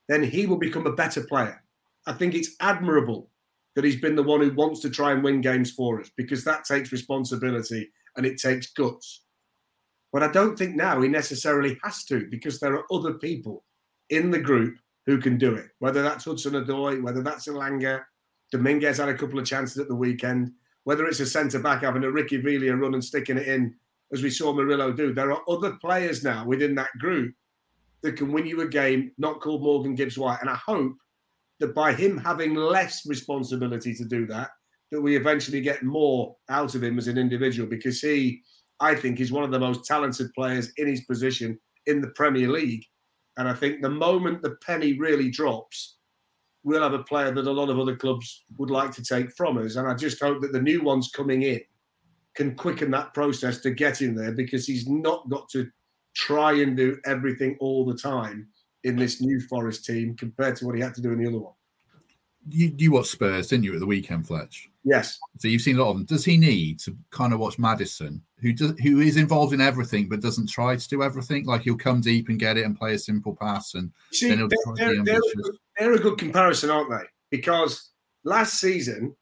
[0.08, 1.62] then he will become a better player.
[2.06, 3.30] I think it's admirable
[3.74, 6.44] that he's been the one who wants to try and win games for us because
[6.44, 9.23] that takes responsibility and it takes guts.
[10.14, 13.64] But I don't think now he necessarily has to because there are other people
[14.10, 18.00] in the group who can do it, whether that's Hudson Odoi, whether that's Elanga.
[18.52, 20.52] Dominguez had a couple of chances at the weekend,
[20.84, 23.74] whether it's a centre back having a Ricky Villa run and sticking it in,
[24.12, 25.12] as we saw Murillo do.
[25.12, 27.34] There are other players now within that group
[28.02, 30.38] that can win you a game, not called Morgan Gibbs White.
[30.42, 30.94] And I hope
[31.58, 34.50] that by him having less responsibility to do that,
[34.92, 38.42] that we eventually get more out of him as an individual because he,
[38.80, 42.48] I think, he's one of the most talented players in his position in the Premier
[42.48, 42.84] League.
[43.36, 45.96] And I think the moment the penny really drops,
[46.62, 49.58] we'll have a player that a lot of other clubs would like to take from
[49.58, 49.76] us.
[49.76, 51.60] And I just hope that the new ones coming in
[52.34, 55.68] can quicken that process to get in there because he's not got to
[56.14, 58.48] try and do everything all the time
[58.84, 61.38] in this new Forest team compared to what he had to do in the other
[61.38, 61.54] one.
[62.48, 64.68] You, you watched Spurs, didn't you, at the weekend, Fletch?
[64.84, 65.18] Yes.
[65.38, 66.04] So you've seen a lot of them.
[66.04, 70.08] Does he need to kind of watch Maddison, who does, who is involved in everything
[70.08, 71.46] but doesn't try to do everything?
[71.46, 74.38] Like he'll come deep and get it and play a simple pass, and See, then
[74.38, 75.20] he'll they're, they're, they're,
[75.78, 77.06] they're a good comparison, aren't they?
[77.30, 77.90] Because
[78.24, 79.16] last season,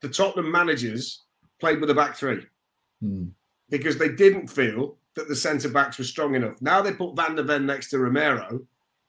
[0.00, 1.24] the Tottenham managers
[1.60, 2.46] played with a back three
[3.02, 3.26] hmm.
[3.68, 6.60] because they didn't feel that the centre backs were strong enough.
[6.62, 8.60] Now they put Van der Ven next to Romero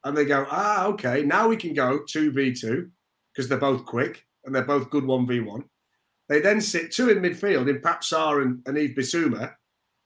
[0.04, 2.90] and they go, ah, okay, now we can go 2v2
[3.34, 5.64] because they're both quick and they're both good 1v1.
[6.30, 9.54] They then sit two in midfield in Pape Sarr and, and Yves Bissouma.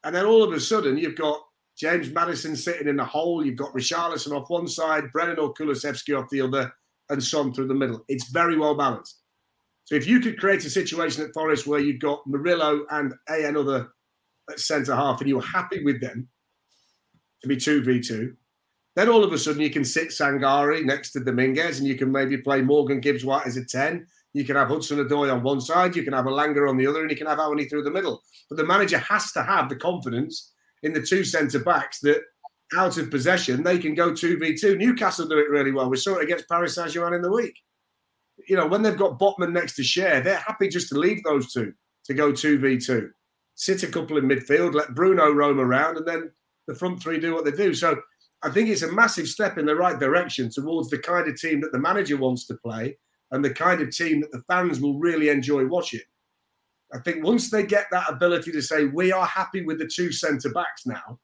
[0.03, 1.41] And then all of a sudden, you've got
[1.77, 3.45] James Maddison sitting in the hole.
[3.45, 6.73] You've got Richarlison off one side, Brennan or off the other,
[7.09, 8.03] and Son through the middle.
[8.07, 9.19] It's very well balanced.
[9.85, 13.45] So if you could create a situation at Forest where you've got Murillo and a
[13.45, 13.89] another
[14.55, 16.27] centre half and you were happy with them
[17.41, 18.35] to be 2v2,
[18.95, 22.11] then all of a sudden you can sit Sangare next to Dominguez and you can
[22.11, 24.05] maybe play Morgan Gibbs White as a 10.
[24.33, 27.01] You can have Hudson Odoi on one side, you can have Elanga on the other,
[27.01, 28.21] and you can have Awoniyi through the middle.
[28.49, 32.21] But the manager has to have the confidence in the two centre backs that
[32.75, 34.77] out of possession, they can go 2v2.
[34.77, 35.89] Newcastle do it really well.
[35.89, 37.55] We saw it against Paris Saint Germain in the week.
[38.47, 41.53] You know, when they've got Botman next to Schär, they're happy just to leave those
[41.53, 41.73] two
[42.05, 43.11] to go 2v2
[43.55, 46.31] sit a couple in midfield, let Bruno roam around, and then
[46.67, 47.73] the front three do what they do.
[47.73, 48.01] So
[48.43, 51.61] I think it's a massive step in the right direction towards the kind of team
[51.61, 52.97] that the manager wants to play
[53.31, 56.01] and the kind of team that the fans will really enjoy watching.
[56.93, 60.11] I think once they get that ability to say, we are happy with the two
[60.11, 61.19] centre backs now,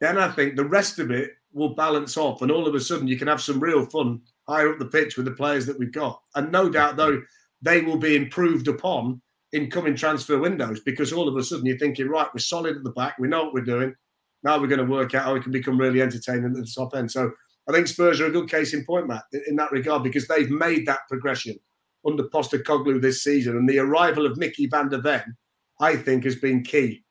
[0.00, 2.42] then I think the rest of it will balance off.
[2.42, 5.16] And all of a sudden, you can have some real fun higher up the pitch
[5.16, 6.20] with the players that we've got.
[6.34, 7.22] And no doubt, though,
[7.62, 9.20] they will be improved upon
[9.52, 12.84] in coming transfer windows because all of a sudden you're thinking, right, we're solid at
[12.84, 13.94] the back, we know what we're doing.
[14.42, 16.94] Now we're going to work out how we can become really entertaining at the top
[16.94, 17.10] end.
[17.10, 17.30] So
[17.68, 20.50] I think Spurs are a good case in point, Matt, in that regard, because they've
[20.50, 21.58] made that progression
[22.06, 23.56] under Postecoglou this season.
[23.56, 25.36] And the arrival of Micky van de Ven,
[25.80, 27.04] I think, has been key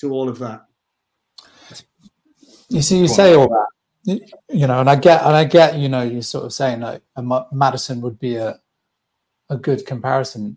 [0.00, 0.66] to all of that.
[2.68, 5.88] You see, you say all that, you know, and I get, and I get, you
[5.88, 8.58] know, you're sort of saying like Maddison would be a
[9.50, 10.56] a good comparison,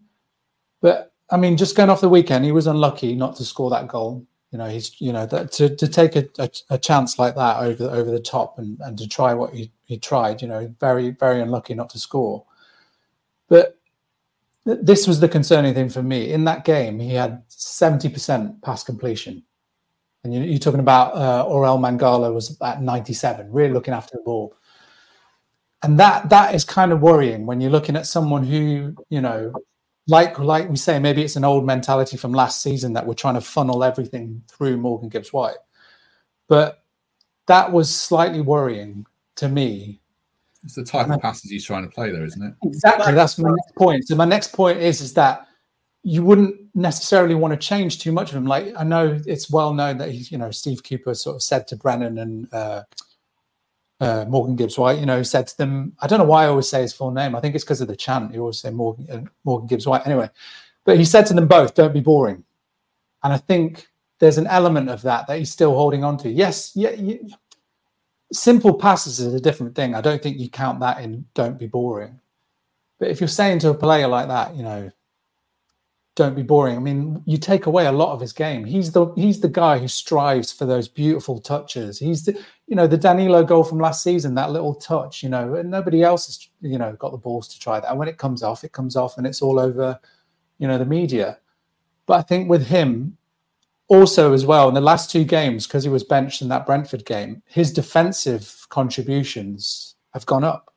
[0.81, 3.89] but I mean, just going off the weekend, he was unlucky not to score that
[3.89, 4.25] goal.
[4.55, 7.57] You know, he's you know that, to to take a, a, a, chance like that
[7.57, 10.41] over over the top and, and to try what he, he tried.
[10.41, 12.45] You know, very very unlucky not to score.
[13.49, 13.77] But
[14.65, 16.31] th- this was the concerning thing for me.
[16.31, 19.43] In that game, he had seventy percent pass completion,
[20.23, 24.15] and you, are talking about uh, Orel Mangala was at ninety seven, really looking after
[24.15, 24.55] the ball.
[25.83, 29.51] And that that is kind of worrying when you're looking at someone who you know
[30.07, 33.35] like like we say, maybe it's an old mentality from last season that we're trying
[33.35, 35.57] to funnel everything through Morgan Gibbs White.
[36.47, 36.83] But
[37.47, 40.01] that was slightly worrying to me.
[40.63, 42.53] It's the type of passes he's trying to play there, isn't it?
[42.63, 43.13] Exactly.
[43.13, 44.07] That's my next point.
[44.07, 45.47] So my next point is is that
[46.03, 48.45] you wouldn't necessarily want to change too much of him.
[48.45, 51.67] Like I know it's well known that he's, you know, Steve Cooper sort of said
[51.67, 52.83] to Brennan and uh,
[53.99, 56.69] uh, Morgan Gibbs White, you know, said to them, I don't know why I always
[56.69, 57.35] say his full name.
[57.35, 58.33] I think it's because of the chant.
[58.33, 60.05] You always say Morgan, uh, Morgan Gibbs White.
[60.05, 60.29] Anyway,
[60.83, 62.43] but he said to them both, don't be boring.
[63.23, 63.87] And I think
[64.19, 66.29] there's an element of that that he's still holding on to.
[66.29, 67.17] Yes, yeah, yeah,
[68.31, 69.95] simple passes is a different thing.
[69.95, 72.19] I don't think you count that in don't be boring.
[72.99, 74.91] But if you're saying to a player like that, you know,
[76.15, 76.77] don't be boring.
[76.77, 78.63] I mean, you take away a lot of his game.
[78.63, 81.99] He's the he's the guy who strives for those beautiful touches.
[81.99, 85.23] He's the you know the Danilo goal from last season, that little touch.
[85.23, 87.89] You know, and nobody else has you know got the balls to try that.
[87.89, 89.99] And when it comes off, it comes off, and it's all over,
[90.57, 91.39] you know, the media.
[92.05, 93.17] But I think with him,
[93.87, 97.05] also as well in the last two games because he was benched in that Brentford
[97.05, 100.73] game, his defensive contributions have gone up.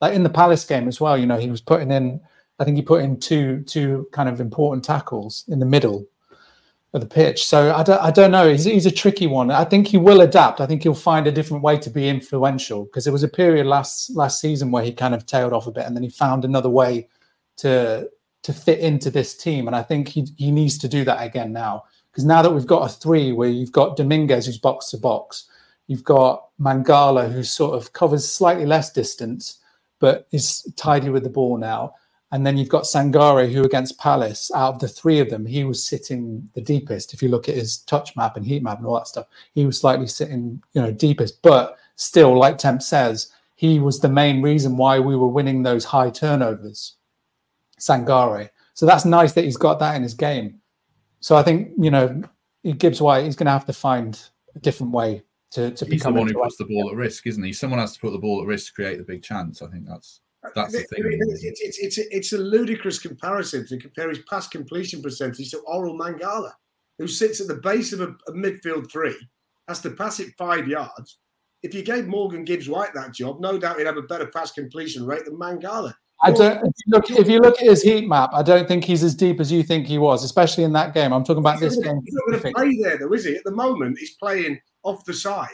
[0.00, 2.20] Like in the Palace game as well, you know, he was putting in
[2.58, 6.06] I think he put in two two kind of important tackles in the middle
[6.92, 7.46] of the pitch.
[7.46, 8.50] So I don't I don't know.
[8.50, 9.50] He's, he's a tricky one.
[9.50, 10.60] I think he will adapt.
[10.60, 13.66] I think he'll find a different way to be influential because there was a period
[13.66, 16.44] last last season where he kind of tailed off a bit and then he found
[16.44, 17.08] another way
[17.58, 18.08] to
[18.42, 19.66] to fit into this team.
[19.66, 22.66] And I think he he needs to do that again now because now that we've
[22.66, 25.48] got a three where you've got Dominguez who's box to box,
[25.86, 29.58] you've got Mangala who sort of covers slightly less distance
[30.00, 31.94] but is tidy with the ball now
[32.32, 35.64] and then you've got Sangare, who against Palace, out of the three of them, he
[35.64, 37.12] was sitting the deepest.
[37.12, 39.66] If you look at his touch map and heat map and all that stuff, he
[39.66, 41.42] was slightly sitting, you know, deepest.
[41.42, 45.84] But still, like Temp says, he was the main reason why we were winning those
[45.84, 46.96] high turnovers.
[47.80, 48.50] Sangare.
[48.74, 50.60] So that's nice that he's got that in his game.
[51.18, 52.22] So I think, you know,
[52.78, 54.20] Gibbs White, he's going to have to find
[54.54, 57.26] a different way to, to he's become the one who puts the ball at risk,
[57.26, 57.52] isn't he?
[57.52, 59.62] Someone has to put the ball at risk to create the big chance.
[59.62, 60.20] I think that's
[60.54, 61.04] that's the thing.
[61.04, 65.98] It's, it's, it's, it's, a ludicrous comparison to compare his pass completion percentage to Orel
[65.98, 66.52] Mangala,
[66.98, 69.16] who sits at the base of a, a, midfield three,
[69.68, 71.18] has to pass it five yards.
[71.62, 74.52] If you gave Morgan Gibbs White that job, no doubt he'd have a better pass
[74.52, 75.92] completion rate than Mangala.
[76.22, 76.58] I don't.
[76.58, 79.14] If you, look, if you look at his heat map, I don't think he's as
[79.14, 81.12] deep as you think he was, especially in that game.
[81.12, 82.00] I'm talking about he's this game.
[82.04, 83.36] He's not going to play there, though, is he?
[83.36, 85.48] At the moment, he's playing off the side.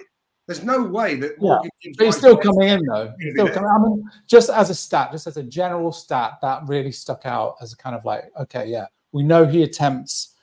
[0.47, 3.13] There's no way that Morgan yeah, but he's still coming in though.
[3.33, 3.69] Still coming.
[3.69, 7.57] I mean, just as a stat, just as a general stat, that really stuck out
[7.61, 10.35] as a kind of like, okay, yeah, we know he attempts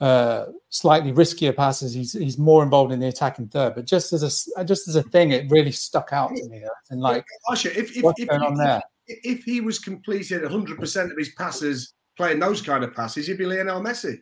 [0.00, 1.94] uh, slightly riskier passes.
[1.94, 4.22] He's he's more involved in the attacking third, but just as
[4.56, 6.64] a just as a thing, it really stuck out to me.
[6.90, 8.82] And like, Usher, if if, what's if, going if, on there?
[9.06, 13.38] If he was completing 100 percent of his passes playing those kind of passes, he'd
[13.38, 14.18] be Lionel Messi.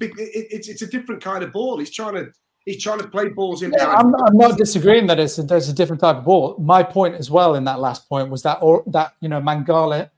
[0.00, 1.78] It's, it's a different kind of ball.
[1.78, 2.30] He's trying to
[2.66, 3.72] he's trying to play balls in.
[3.72, 6.58] Yeah, I'm, I'm, not disagreeing that it's a, there's a different type of ball.
[6.58, 10.10] My point as well in that last point was that or that you know Mangala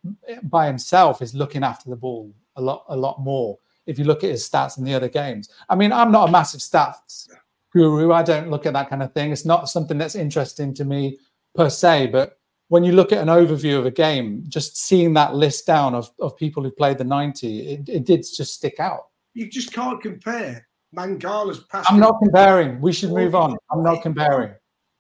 [0.43, 3.59] by himself is looking after the ball a lot a lot more.
[3.87, 6.33] If you look at his stats in the other games, I mean, I'm not a
[6.33, 7.29] massive stats
[7.73, 8.13] guru.
[8.13, 9.31] I don't look at that kind of thing.
[9.31, 11.19] It's not something that's interesting to me
[11.55, 12.09] per se.
[12.09, 15.95] But when you look at an overview of a game, just seeing that list down
[15.95, 19.07] of, of people who played the 90, it, it did just stick out.
[19.33, 21.87] You just can't compare Mangala's pass.
[21.89, 22.81] I'm not comparing.
[22.81, 23.57] We should move on.
[23.71, 24.55] I'm not comparing.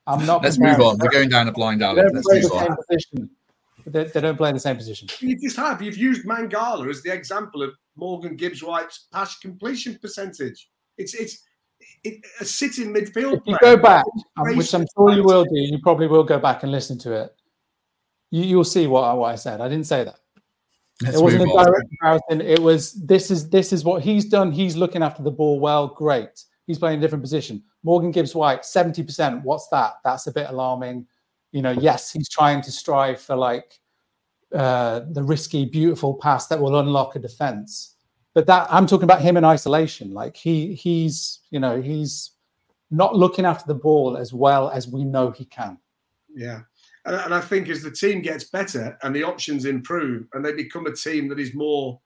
[0.07, 0.42] I'm not.
[0.42, 0.79] Let's comparing.
[0.79, 0.98] move on.
[0.98, 2.03] We're going down a blind alley.
[2.12, 2.77] Let's move on.
[3.87, 5.09] They, they, don't play in the same position.
[5.20, 5.81] You just have.
[5.81, 10.70] You've used Mangala as the example of Morgan Gibbs White's pass completion percentage.
[10.98, 11.44] It's it's
[12.05, 13.37] it, a sitting midfield.
[13.37, 14.05] If you go back,
[14.37, 17.12] um, which I'm sure you will do, you probably will go back and listen to
[17.12, 17.35] it.
[18.31, 19.61] You, you'll see what, what I said.
[19.61, 20.18] I didn't say that.
[21.02, 22.40] Let's it wasn't a direct comparison.
[22.40, 24.50] It was this is this is what he's done.
[24.50, 25.88] He's looking after the ball well.
[25.88, 26.44] Great.
[26.66, 27.62] He's playing a different position.
[27.82, 29.42] Morgan Gibbs White, 70%.
[29.42, 29.94] What's that?
[30.04, 31.06] That's a bit alarming.
[31.52, 33.80] You know, yes, he's trying to strive for like
[34.54, 37.96] uh, the risky, beautiful pass that will unlock a defense.
[38.34, 40.12] But that I'm talking about him in isolation.
[40.12, 42.32] Like he he's you know he's
[42.90, 45.78] not looking after the ball as well as we know he can.
[46.34, 46.61] Yeah.
[47.08, 50.52] And, and I think as the team gets better and the options improve and they
[50.52, 51.98] become a team that is more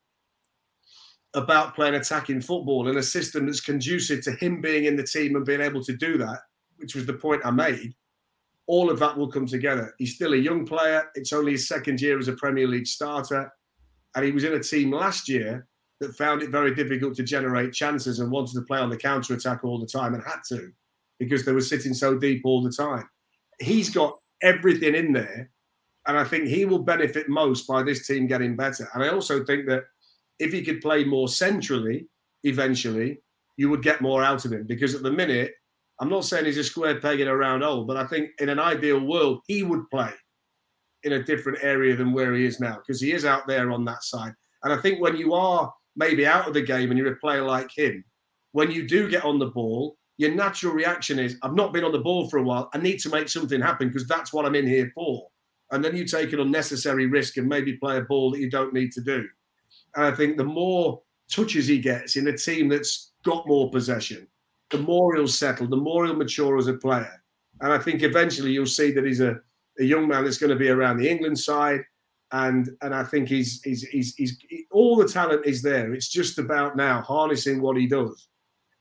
[1.34, 5.34] about playing attacking football in a system that's conducive to him being in the team
[5.34, 6.38] and being able to do that,
[6.76, 7.94] which was the point I made,
[8.68, 9.92] all of that will come together.
[9.98, 11.10] He's still a young player.
[11.16, 13.52] It's only his second year as a Premier League starter.
[14.14, 15.66] And he was in a team last year
[16.00, 19.34] that found it very difficult to generate chances and wanted to play on the counter
[19.34, 20.70] attack all the time and had to
[21.18, 23.08] because they were sitting so deep all the time.
[23.58, 25.50] He's got everything in there.
[26.06, 28.88] And I think he will benefit most by this team getting better.
[28.94, 29.84] And I also think that
[30.38, 32.08] if he could play more centrally,
[32.42, 33.22] eventually,
[33.56, 34.66] you would get more out of him.
[34.66, 35.52] Because at the minute,
[36.00, 38.48] I'm not saying he's a square peg in a round hole, but I think in
[38.48, 40.10] an ideal world, he would play
[41.04, 43.84] in a different area than where he is now because he is out there on
[43.84, 44.32] that side.
[44.64, 47.42] And I think when you are maybe out of the game and you're a player
[47.42, 48.04] like him,
[48.52, 51.92] when you do get on the ball, your natural reaction is, I've not been on
[51.92, 52.70] the ball for a while.
[52.74, 55.28] I need to make something happen because that's what I'm in here for.
[55.70, 58.74] And then you take an unnecessary risk and maybe play a ball that you don't
[58.74, 59.26] need to do.
[59.96, 64.28] And I think the more touches he gets in a team that's got more possession,
[64.70, 67.22] the more he'll settle, the more he'll mature as a player.
[67.60, 69.40] And I think eventually you'll see that he's a,
[69.78, 71.80] a young man that's going to be around the England side.
[72.32, 75.92] And and I think he's, he's he's he's he, all the talent is there.
[75.92, 78.28] It's just about now harnessing what he does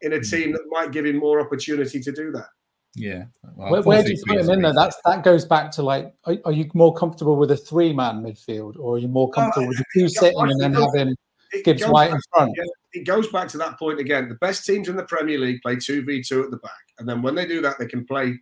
[0.02, 0.24] in a hmm.
[0.24, 2.48] team that might give him more opportunity to do that.
[2.96, 3.26] Yeah.
[3.56, 4.74] Well, where, where do you put him in there?
[4.74, 8.78] That's that goes back to like, are, are you more comfortable with a three-man midfield,
[8.78, 11.16] or are you more comfortable uh, with the two sitting and then having
[11.64, 12.52] Gibbs White in front?
[12.94, 14.28] It goes back to that point again.
[14.28, 17.08] The best teams in the Premier League play two v two at the back, and
[17.08, 18.38] then when they do that, they can play.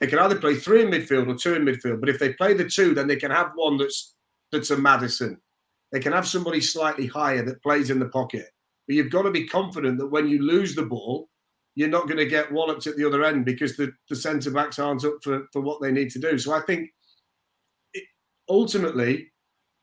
[0.00, 2.00] They can either play three in midfield or two in midfield.
[2.00, 4.14] But if they play the two, then they can have one that's
[4.52, 5.38] that's a Maddison.
[5.92, 8.46] They can have somebody slightly higher that plays in the pocket.
[8.86, 11.28] But you've got to be confident that when you lose the ball,
[11.74, 14.78] you're not going to get walloped at the other end because the, the centre backs
[14.78, 16.38] aren't up for, for what they need to do.
[16.38, 16.90] So I think
[17.92, 18.04] it,
[18.48, 19.30] ultimately,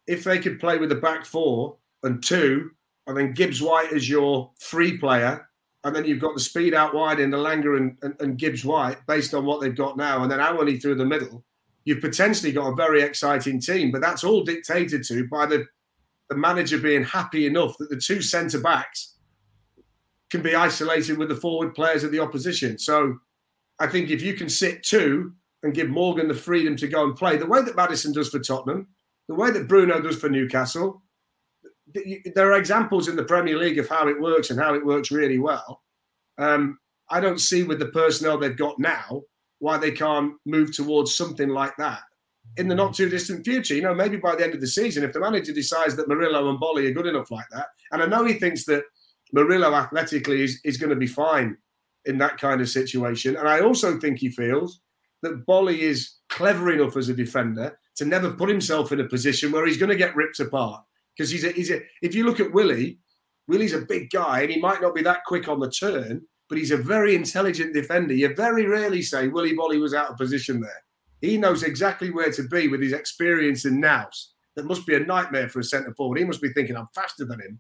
[0.08, 2.72] if they could play with the back four and two,
[3.06, 5.48] and then Gibbs White as your three player,
[5.84, 8.64] and then you've got the speed out wide in the Elanga and, and, and, Gibbs
[8.64, 11.44] White based on what they've got now, and then Awoniyi through the middle,
[11.84, 13.92] you've potentially got a very exciting team.
[13.92, 15.66] But that's all dictated to by the,
[16.30, 19.16] the manager being happy enough that the two centre backs
[20.30, 22.78] can be isolated with the forward players of the opposition.
[22.80, 23.18] So
[23.80, 27.16] I think if you can sit two and give Morgan the freedom to go and
[27.16, 28.88] play the way that Maddison does for Tottenham,
[29.28, 31.02] the way that Bruno does for Newcastle,
[31.94, 35.12] there are examples in the Premier League of how it works and how it works
[35.12, 35.82] really well.
[36.38, 39.22] Um, I don't see with the personnel they've got now
[39.60, 42.02] why they can't move towards something like that
[42.58, 43.76] in the not too distant future.
[43.76, 46.50] You know, maybe by the end of the season, if the manager decides that Murillo
[46.50, 48.84] and Boly are good enough like that, and I know he thinks that
[49.32, 51.58] Murillo athletically is, is going to be fine
[52.06, 53.36] in that kind of situation.
[53.36, 54.82] And I also think he feels
[55.22, 59.52] that Boly is clever enough as a defender to never put himself in a position
[59.52, 60.84] where he's going to get ripped apart.
[61.16, 63.00] Because he's a, he's a, if you look at Willy,
[63.50, 66.58] Willy's a big guy and he might not be that quick on the turn, but
[66.58, 68.14] he's a very intelligent defender.
[68.14, 70.84] You very rarely say Willy Boly was out of position there.
[71.24, 74.34] He knows exactly where to be with his experience in Nous.
[74.56, 76.20] That must be a nightmare for a centre forward.
[76.20, 77.60] He must be thinking, I'm faster than him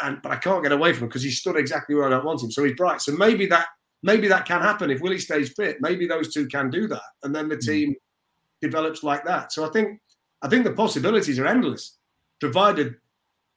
[0.00, 2.24] and but I can't get away from him because he stood exactly where I don't
[2.24, 2.50] want him.
[2.50, 3.00] So he's bright.
[3.00, 3.66] So maybe that
[4.02, 5.78] maybe that can happen if Willy stays fit.
[5.80, 7.60] Maybe those two can do that, and then the hmm.
[7.60, 7.96] team mm.
[8.60, 9.52] develops like that.
[9.52, 10.00] So I think
[10.42, 11.96] I think the possibilities are endless,
[12.40, 12.96] provided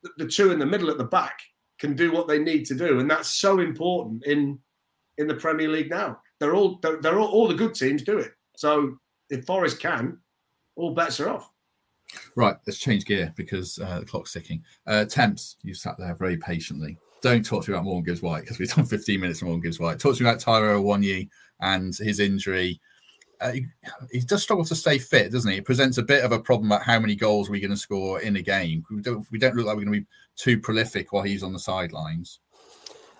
[0.03, 1.39] the, the two in the middle at the back
[1.77, 4.59] can do what they need to do, and that's so important in
[5.17, 6.19] in the Premier League now.
[6.39, 8.31] They're all they're, they're all, all the good teams do it.
[8.55, 8.97] So
[9.29, 10.17] if Forest can,
[10.75, 11.51] all bets are off.
[12.35, 14.63] Right, let's change gear because uh, the clock's ticking.
[14.87, 16.97] Uh, Temps, you sat there very patiently.
[17.21, 19.63] Don't talk to me about Morgan Gibbs White because we've done 15 minutes on Morgan
[19.63, 19.99] Gibbs White.
[19.99, 21.29] Talk to me about Taiwo Awoniyi
[21.61, 22.79] and his injury.
[23.41, 23.65] Uh, he,
[24.11, 25.59] he, does struggle to stay fit, doesn't he?
[25.59, 28.19] It presents a bit of a problem about how many goals we're going to score
[28.21, 28.83] in a game.
[28.89, 31.53] We don't, we don't look like we're going to be too prolific while he's on
[31.53, 32.39] the sidelines.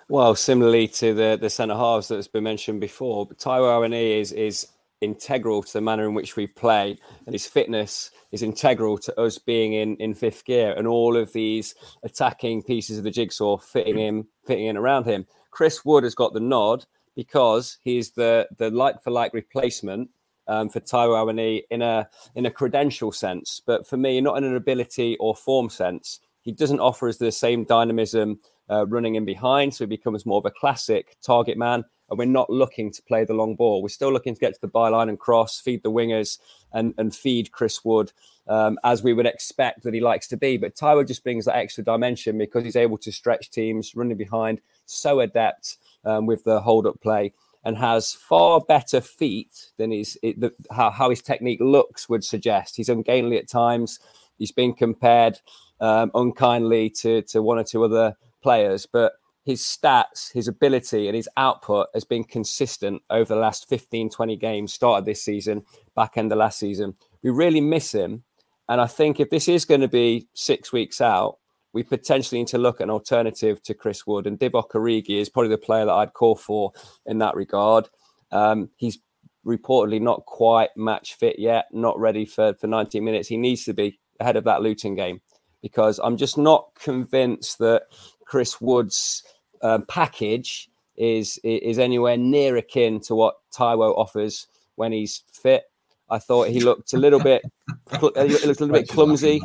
[0.10, 4.32] Well, similarly to the the centre halves that's been mentioned before, but Taiwo Awoniyi is
[4.32, 4.68] is
[5.02, 9.38] integral to the manner in which we play, and his fitness is integral to us
[9.38, 14.00] being in in fifth gear, and all of these attacking pieces of the jigsaw fitting
[14.00, 15.26] in fitting in around him.
[15.52, 16.86] Chris Wood has got the nod
[17.16, 20.10] because he's the the like for like replacement
[20.48, 24.56] um, for Awoniyi in a in a credential sense, but for me, not in an
[24.56, 26.20] ability or form sense.
[26.42, 28.40] He doesn't offer us the same dynamism
[28.70, 31.86] uh, running in behind, so he becomes more of a classic target man.
[32.10, 33.82] And we're not looking to play the long ball.
[33.82, 36.40] We're still looking to get to the byline and cross, feed the wingers,
[36.74, 38.12] and and feed Chris Wood
[38.48, 40.58] um, as we would expect that he likes to be.
[40.58, 44.60] But Taiwo just brings that extra dimension because he's able to stretch teams, running behind,
[44.86, 47.34] so adept um, with the hold up play
[47.64, 52.24] and has far better feet than his it, the, how, how his technique looks would
[52.24, 52.76] suggest.
[52.76, 54.00] He's ungainly at times.
[54.38, 55.40] He's been compared
[55.80, 59.14] um, unkindly to to one or two other players, but
[59.44, 64.36] his stats, his ability, and his output has been consistent over the last 15, 20
[64.36, 65.64] games, started this season,
[65.96, 66.96] back end of last season.
[67.24, 68.24] We really miss him.
[68.68, 71.40] And I think if this is going to be six weeks out,
[71.74, 74.28] we potentially need to look at an alternative to Chris Wood.
[74.28, 76.72] And Divock Origi is probably the player that I'd call for
[77.06, 77.90] in that regard.
[78.32, 79.00] Um, he's
[79.46, 83.28] reportedly not quite match fit yet, not ready for, for 90 minutes.
[83.28, 85.22] He needs to be ahead of that Luton game
[85.62, 87.84] because I'm just not convinced that
[88.30, 89.24] Chris Wood's
[89.62, 95.64] uh, package is is anywhere near akin to what Taiwo offers when he's fit.
[96.10, 97.44] I thought he looked a little bit,
[97.92, 99.42] he looked a little bit clumsy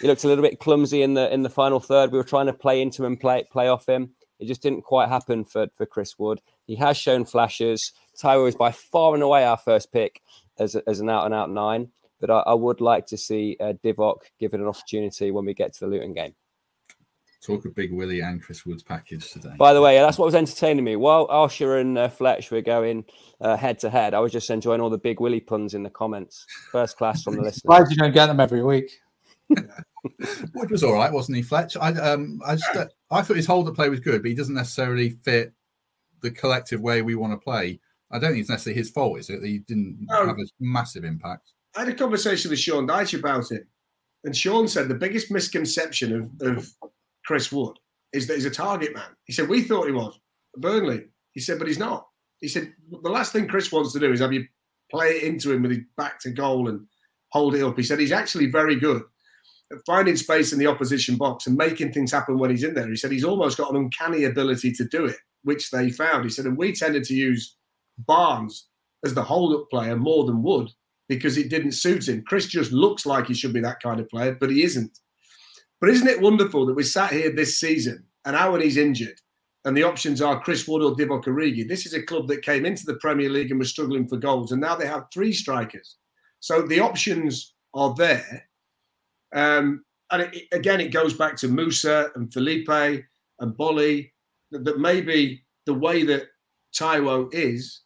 [0.00, 2.10] he looked a little bit clumsy in the in the final third.
[2.10, 4.10] We were trying to play into him and play play off him.
[4.40, 6.40] It just didn't quite happen for for Chris Wood.
[6.66, 7.92] He has shown flashes.
[8.20, 10.22] Taiwo is by far and away our first pick
[10.58, 11.88] as, a, as an out and out nine.
[12.20, 15.74] But I, I would like to see uh, Divock given an opportunity when we get
[15.74, 16.34] to the Luton game.
[17.44, 19.54] Talk of Big Willie and Chris Wood's package today.
[19.58, 20.96] By the way, that's what was entertaining me.
[20.96, 23.04] While Arsher and uh, Fletch were going
[23.40, 25.90] uh, head to head, I was just enjoying all the Big Willie puns in the
[25.90, 26.46] comments.
[26.72, 27.62] First class from the listeners.
[27.66, 28.90] Glad you don't get them every week.
[29.50, 31.76] Wood was all right, wasn't he, Fletch?
[31.76, 34.34] I um, I just uh, I thought his hold up play was good, but he
[34.34, 35.52] doesn't necessarily fit
[36.22, 37.78] the collective way we want to play.
[38.10, 39.42] I don't think it's necessarily his fault, is it?
[39.42, 41.52] That he didn't have a massive impact.
[41.76, 43.66] I had a conversation with Sean Dyche about it,
[44.24, 46.70] and Sean said the biggest misconception of, of
[47.26, 47.78] Chris Wood
[48.12, 49.10] is that he's a target man.
[49.24, 50.18] He said we thought he was
[50.56, 51.04] Burnley.
[51.32, 52.06] He said, but he's not.
[52.40, 54.46] He said the last thing Chris wants to do is have you
[54.90, 56.86] play it into him with his back to goal and
[57.32, 57.76] hold it up.
[57.76, 59.02] He said he's actually very good
[59.72, 62.88] at finding space in the opposition box and making things happen when he's in there.
[62.88, 66.24] He said he's almost got an uncanny ability to do it, which they found.
[66.24, 67.56] He said, and we tended to use
[67.98, 68.68] Barnes
[69.04, 70.70] as the hold-up player more than Wood
[71.08, 72.22] because it didn't suit him.
[72.26, 74.98] Chris just looks like he should be that kind of player, but he isn't.
[75.80, 79.20] But isn't it wonderful that we sat here this season and Awoniyi's injured
[79.64, 81.66] and the options are Chris Wood or Divock Origi.
[81.66, 84.52] This is a club that came into the Premier League and was struggling for goals,
[84.52, 85.96] and now they have three strikers.
[86.40, 88.46] So the options are there.
[89.34, 94.10] Um, and it, again, it goes back to Musa and Felipe and Boly
[94.50, 96.26] that, that maybe the way that
[96.78, 97.80] Taiwo is,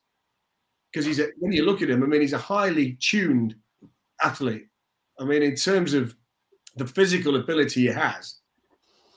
[0.93, 3.55] because he's a, when you look at him, I mean, he's a highly tuned
[4.23, 4.67] athlete.
[5.21, 6.17] I mean, in terms of
[6.79, 8.37] the physical ability he has,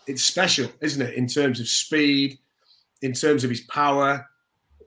[0.08, 1.16] it's special, isn't it?
[1.16, 2.40] In terms of speed,
[3.02, 4.26] in terms of his power.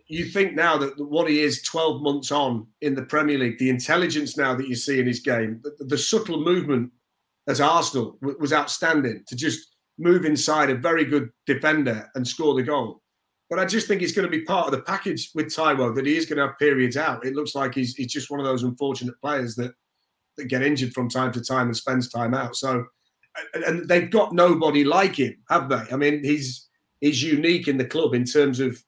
[0.07, 3.71] You think now that what he is 12 months on in the Premier League, the
[3.71, 6.93] intelligence now that you see in his game, the, the subtle movement
[7.49, 12.63] as Arsenal was outstanding to just move inside a very good defender and score the
[12.63, 13.01] goal.
[13.51, 16.07] But I just think it's going to be part of the package with Taiwo that
[16.07, 17.25] he is going to have periods out.
[17.25, 19.73] It looks like he's, he's just one of those unfortunate players that,
[20.37, 22.57] that get injured from time to time and spends time out.
[22.57, 22.85] So,
[23.55, 25.83] and, they've got nobody like him, have they?
[25.93, 26.69] I mean, he's
[27.01, 28.83] he's unique in the club in terms of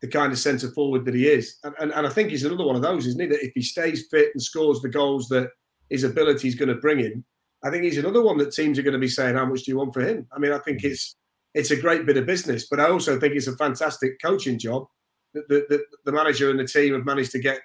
[0.00, 1.58] the kind of centre forward that he is.
[1.62, 3.28] And, and, and I think he's another one of those, isn't he?
[3.28, 5.50] That if he stays fit and scores the goals that
[5.90, 7.24] his ability is going to bring him,
[7.64, 9.70] I think he's another one that teams are going to be saying, "How much do
[9.70, 10.90] you want for him?" I mean, I think mm.
[10.90, 11.16] it's
[11.54, 14.86] it's a great bit of business, but I also think it's a fantastic coaching job
[15.34, 17.60] that the, the, the manager and the team have managed to get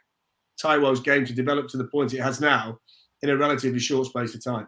[0.61, 2.79] Taiwo's game to develop to the point it has now
[3.21, 4.67] in a relatively short space of time.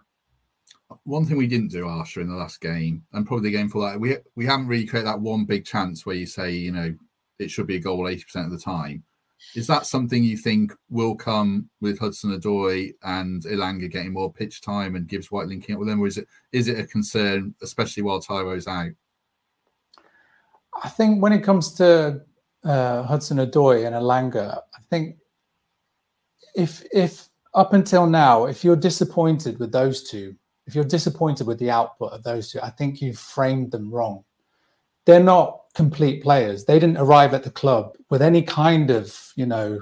[1.04, 3.88] One thing we didn't do, Arsher, in the last game, and probably the game for
[3.88, 6.95] that, we we haven't really created that one big chance where you say, you know,
[7.38, 9.04] it should be a goal eighty percent of the time.
[9.56, 14.62] Is that something you think will come with Hudson Odoi and Elanga getting more pitch
[14.62, 17.54] time and Gibbs White linking up with them, or is it is it a concern,
[17.62, 18.91] especially while Taiwo's out?
[20.84, 22.22] I think when it comes to
[22.64, 25.18] uh, Hudson Odoi and Elanga, I think
[26.56, 30.36] if if up until now, if you're disappointed with those two,
[30.68, 34.24] if you're disappointed with the output of those two, I think you've framed them wrong
[35.10, 36.66] they're not complete players.
[36.66, 39.82] They didn't arrive at the club with any kind of, you know,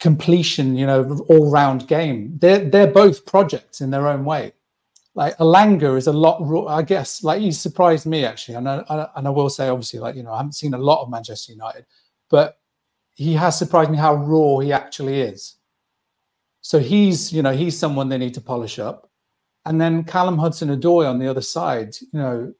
[0.00, 2.38] completion, you know, all round game.
[2.40, 4.52] They're they're both projects in their own way.
[5.14, 7.22] Like Elanga is a lot, I guess.
[7.22, 10.32] Like he surprised me actually, and I, and I will say obviously, like you know,
[10.32, 11.86] I haven't seen a lot of Manchester United,
[12.30, 12.58] but
[13.14, 15.56] he has surprised me how raw he actually is.
[16.62, 19.10] So he's, you know, he's someone they need to polish up.
[19.66, 22.54] And then Callum Hudson-Odoi on the other side, you know,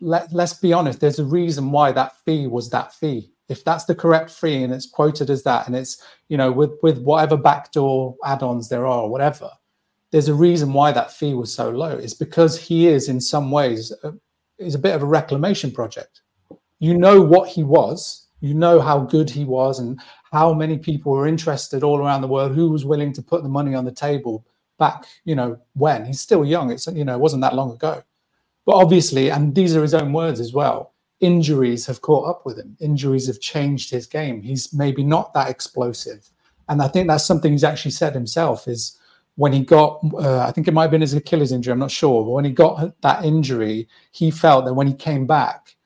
[0.00, 3.32] let, let's be honest, there's a reason why that fee was that fee.
[3.48, 6.72] If that's the correct fee and it's quoted as that, and it's, you know, with,
[6.82, 9.50] with whatever backdoor add ons there are, or whatever,
[10.10, 11.96] there's a reason why that fee was so low.
[11.96, 14.12] It's because he is, in some ways, a,
[14.58, 16.20] is a bit of a reclamation project.
[16.78, 20.00] You know what he was, you know how good he was, and
[20.32, 22.54] how many people were interested all around the world.
[22.54, 24.44] Who was willing to put the money on the table
[24.78, 25.06] back?
[25.24, 26.70] You know when he's still young.
[26.70, 28.02] It's you know it wasn't that long ago.
[28.66, 30.92] But obviously, and these are his own words as well.
[31.20, 32.76] Injuries have caught up with him.
[32.80, 34.42] Injuries have changed his game.
[34.42, 36.28] He's maybe not that explosive,
[36.68, 38.68] and I think that's something he's actually said himself.
[38.68, 38.98] Is
[39.36, 41.92] when he got, uh, I think it might have been his Achilles injury, I'm not
[41.92, 45.76] sure, but when he got that injury, he felt that when he came back,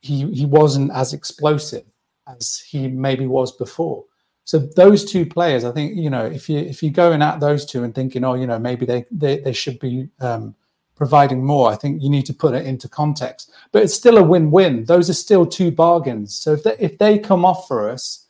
[0.00, 1.84] he he wasn't as explosive
[2.26, 4.04] as he maybe was before.
[4.44, 7.64] So those two players, I think, you know, if you if you're going at those
[7.64, 10.54] two and thinking, oh, you know, maybe they they, they should be um,
[10.94, 13.52] providing more, I think you need to put it into context.
[13.72, 14.84] But it's still a win-win.
[14.84, 16.36] Those are still two bargains.
[16.36, 18.26] So if they, if they come off for us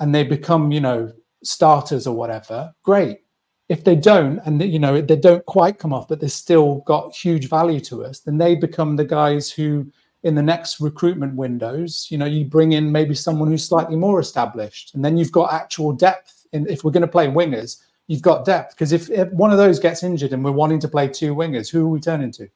[0.00, 1.12] and they become, you know,
[1.44, 3.20] starters or whatever, great
[3.68, 7.14] if they don't and you know they don't quite come off but they've still got
[7.14, 9.86] huge value to us then they become the guys who
[10.22, 14.20] in the next recruitment windows you know you bring in maybe someone who's slightly more
[14.20, 18.22] established and then you've got actual depth in if we're going to play wingers you've
[18.22, 21.08] got depth because if, if, one of those gets injured and we're wanting to play
[21.08, 22.48] two wingers who are we turning to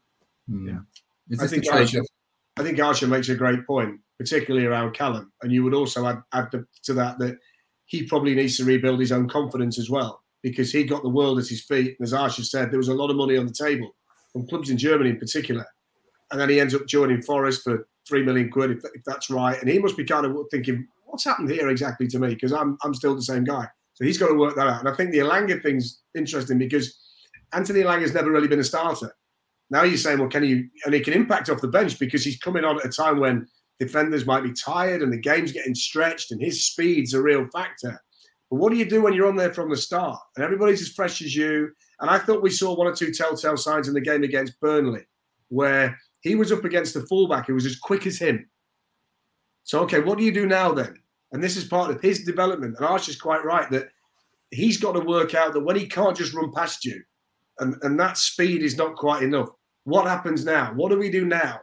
[0.49, 0.69] hmm.
[0.69, 0.79] yeah
[1.41, 2.03] I think, Arsher,
[2.59, 6.23] I think Arsher makes a great point particularly around Callum and you would also add,
[6.33, 7.39] add to that that
[7.87, 11.39] he probably needs to rebuild his own confidence as well because he got the world
[11.39, 11.97] at his feet.
[11.99, 13.95] And as Arsher said, there was a lot of money on the table
[14.33, 15.67] from clubs in Germany in particular.
[16.33, 19.61] And then he ends up joining Forest for three million quid, if, if that's right.
[19.61, 22.31] And he must be kind of thinking, what's happened here exactly to me?
[22.31, 23.69] Because I'm, I'm still the same guy.
[23.95, 24.81] So he's got to work that out.
[24.81, 26.99] And I think the Elanga thing's interesting because
[27.53, 29.15] Anthony Elanga's never really been a starter.
[29.71, 32.39] Now you're saying, well, can you, and he can impact off the bench because he's
[32.39, 33.47] coming on at a time when
[33.79, 38.01] defenders might be tired and the game's getting stretched and his speed's a real factor.
[38.51, 40.89] But what do you do when you're on there from the start and everybody's as
[40.89, 41.71] fresh as you?
[42.01, 45.07] And I thought we saw one or two telltale signs in the game against Burnley
[45.49, 48.49] where he was up against the fullback who was as quick as him.
[49.65, 50.95] So, okay, what do you do now then?
[51.33, 52.77] And this is part of his development.
[52.79, 53.89] And Arsher's quite right that
[54.51, 57.03] he's got to work out that when he can't just run past you
[57.59, 59.49] and, and that speed is not quite enough,
[59.85, 60.73] what happens now?
[60.75, 61.61] What do we do now?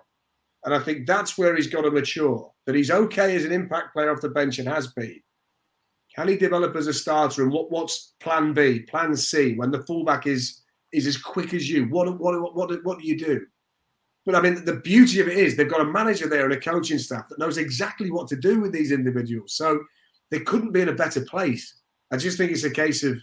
[0.66, 2.52] And I think that's where he's got to mature.
[2.66, 5.22] That he's okay as an impact player off the bench and has been.
[6.16, 7.44] Can he develop as a starter?
[7.44, 11.70] And what, what's plan B, plan C when the fullback is is as quick as
[11.70, 11.86] you?
[11.86, 13.46] What what what what, what do you do?
[14.26, 16.60] But I mean, the beauty of it is they've got a manager there and a
[16.60, 19.56] coaching staff that knows exactly what to do with these individuals.
[19.56, 19.80] So
[20.30, 21.80] they couldn't be in a better place.
[22.12, 23.18] I just think it's a case of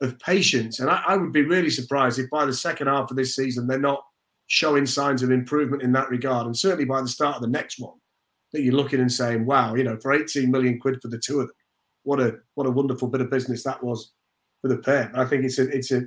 [0.00, 0.80] of patience.
[0.80, 3.66] And I, I would be really surprised if by the second half of this season
[3.66, 4.02] they're not
[4.48, 6.46] showing signs of improvement in that regard.
[6.46, 7.94] And certainly by the start of the next one,
[8.52, 11.40] that you're looking and saying, wow, you know, for 18 million quid for the two
[11.40, 11.56] of them,
[12.02, 14.12] what a what a wonderful bit of business that was
[14.60, 15.10] for the pair.
[15.14, 16.02] I think it's a it's a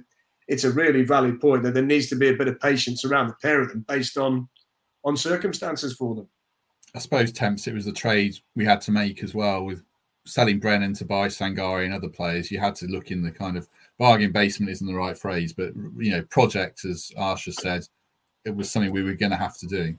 [0.48, 3.28] it's a really valid point that there needs to be a bit of patience around
[3.28, 4.48] the pair of them based on
[5.04, 6.28] on circumstances for them.
[6.96, 9.84] I suppose temps it was the trade we had to make as well with
[10.26, 12.50] selling Brennan to buy Sangare and other players.
[12.50, 13.68] You had to look in the kind of
[14.00, 17.88] bargain basement isn't the right phrase, but you know, project as Arsher said,
[18.46, 19.98] it was something we were going to have to do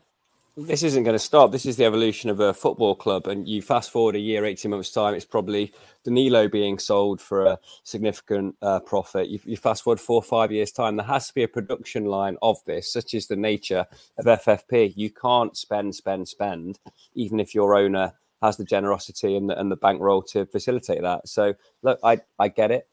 [0.57, 1.53] this isn't going to stop.
[1.53, 3.27] This is the evolution of a football club.
[3.27, 7.45] And you fast forward a year, 18 months' time, it's probably Danilo being sold for
[7.45, 9.29] a significant uh, profit.
[9.29, 12.07] You, you, fast forward four or five years' time, there has to be a production
[12.07, 13.85] line of this, such is the nature
[14.17, 14.95] of FFP.
[14.97, 16.79] You can't spend, spend, spend,
[17.15, 21.29] even if your owner has the generosity and the, and the bankroll to facilitate that.
[21.29, 22.89] So, look, I, I get it.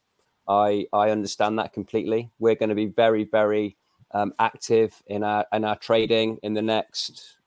[0.50, 2.30] I, I understand that completely.
[2.40, 3.78] We're going to be very, very
[4.12, 7.38] um, active in our in our trading in the next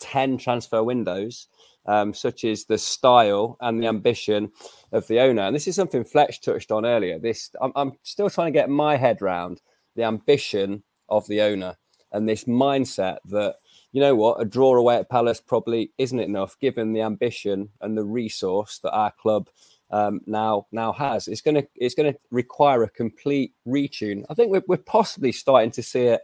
[0.00, 1.48] 10 transfer windows,
[1.86, 4.50] um, such as the style and the ambition
[4.92, 5.42] of the owner.
[5.42, 7.18] And this is something Fletch touched on earlier.
[7.18, 9.60] This I'm, I'm still trying to get my head around
[9.94, 11.76] the ambition of the owner
[12.12, 13.56] and this mindset that
[13.92, 17.96] you know what a draw away at Palace probably isn't enough given the ambition and
[17.96, 19.48] the resource that our club
[19.90, 21.28] um, now now has.
[21.28, 24.24] It's gonna it's gonna require a complete retune.
[24.28, 26.22] I think we're, we're possibly starting to see it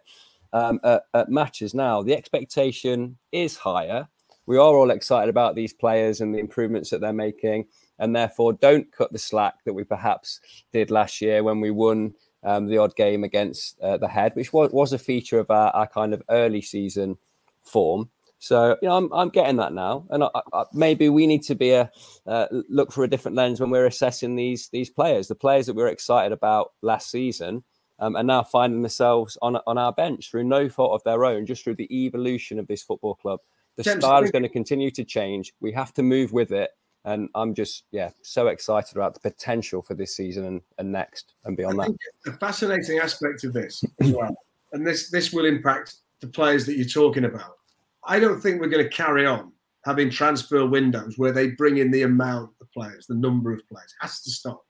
[0.53, 2.03] um, at, at matches now.
[2.03, 4.09] The expectation is higher.
[4.47, 7.67] We are all excited about these players and the improvements that they're making,
[7.99, 10.41] and therefore don't cut the slack that we perhaps
[10.73, 14.53] did last year when we won um, the odd game against uh, the head, which
[14.53, 17.17] was, was a feature of our, our kind of early season
[17.65, 18.11] form.
[18.41, 21.55] So you know, I'm I'm getting that now, and I, I, maybe we need to
[21.55, 21.89] be a
[22.27, 25.29] uh, look for a different lens when we're assessing these these players.
[25.29, 27.63] The players that we are excited about last season
[28.03, 31.47] um, are now finding themselves on on our bench through no fault of their own,
[31.47, 33.41] just through the evolution of this football club.
[33.77, 35.55] The James, style is going to continue to change.
[35.61, 36.71] We have to move with it,
[37.05, 41.35] and I'm just yeah so excited about the potential for this season and, and next
[41.45, 41.97] and beyond that.
[42.25, 44.37] The fascinating aspect of this as well,
[44.73, 47.57] and this this will impact the players that you're talking about
[48.05, 49.53] I don't think we're going to carry on
[49.85, 53.95] having transfer windows where they bring in the amount of players, the number of players.
[54.01, 54.65] It has to stop.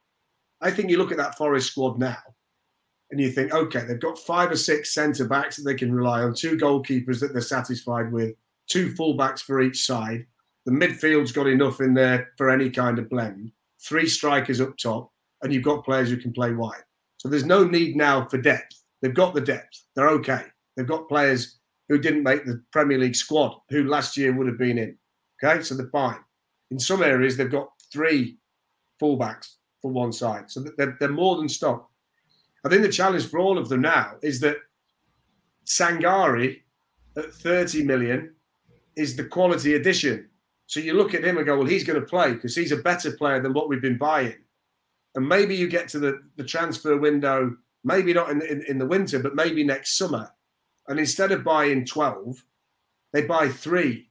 [0.61, 2.17] I think you look at that Forest squad now
[3.13, 6.23] and you think, okay, they've got five or six centre backs that they can rely
[6.23, 8.35] on, two goalkeepers that they're satisfied with,
[8.69, 10.27] two fullbacks for each side.
[10.65, 13.53] The midfield's got enough in there for any kind of blend,
[13.87, 16.83] three strikers up top, and you've got players who can play wide.
[17.19, 18.83] So there's no need now for depth.
[19.03, 19.85] They've got the depth.
[19.95, 20.45] They're okay.
[20.77, 21.59] They've got players
[21.91, 24.97] who didn't make the Premier League squad, who last year would have been in.
[25.45, 26.21] Okay, so they're fine.
[26.71, 28.39] In some areas, they've got three
[29.03, 31.92] fullbacks for one side, so they're, they're more than stocked.
[32.65, 34.57] I think the challenge for all of them now is that
[35.67, 36.61] Sangare
[37.17, 38.35] at 30 million
[38.97, 40.29] is the quality addition.
[40.67, 42.77] So you look at him and go, well, he's going to play because he's a
[42.77, 44.37] better player than what we've been buying.
[45.15, 48.87] And maybe you get to the, the transfer window, maybe not in, in, in the
[48.87, 50.31] winter, but maybe next summer
[50.89, 52.45] and instead of buying 12,
[53.13, 54.11] they buy three,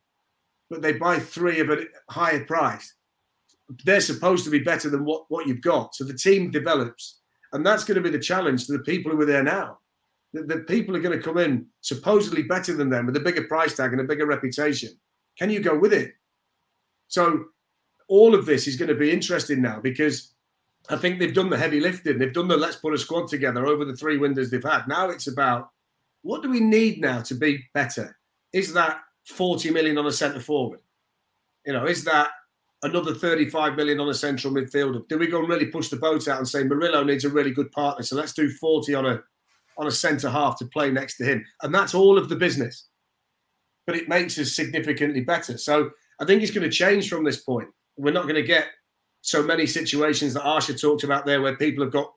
[0.69, 2.93] but they buy three of a higher price.
[3.85, 5.95] They're supposed to be better than what, what you've got.
[5.95, 7.20] So the team develops.
[7.53, 9.79] And that's going to be the challenge to the people who are there now.
[10.33, 13.75] The, people are going to come in supposedly better than them with a bigger price
[13.75, 14.91] tag and a bigger reputation.
[15.37, 16.13] Can you go with it?
[17.09, 17.45] So
[18.07, 20.33] all of this is going to be interesting now because
[20.89, 22.17] I think they've done the heavy lifting.
[22.17, 24.87] They've done the let's put a squad together over the three windows they've had.
[24.87, 25.71] Now it's about
[26.21, 28.17] what do we need now to be better?
[28.53, 30.79] Is that 40 million on a centre forward?
[31.65, 32.29] You know, is that
[32.83, 35.07] another 35 million on a central midfielder?
[35.07, 37.51] Do we go and really push the boat out and say Murillo needs a really
[37.51, 38.03] good partner?
[38.03, 39.21] So let's do 40 on a
[39.77, 41.43] on a centre half to play next to him.
[41.63, 42.87] And that's all of the business.
[43.87, 45.57] But it makes us significantly better.
[45.57, 47.69] So I think it's going to change from this point.
[47.97, 48.67] We're not going to get
[49.21, 52.11] so many situations that Arsher talked about there where people have got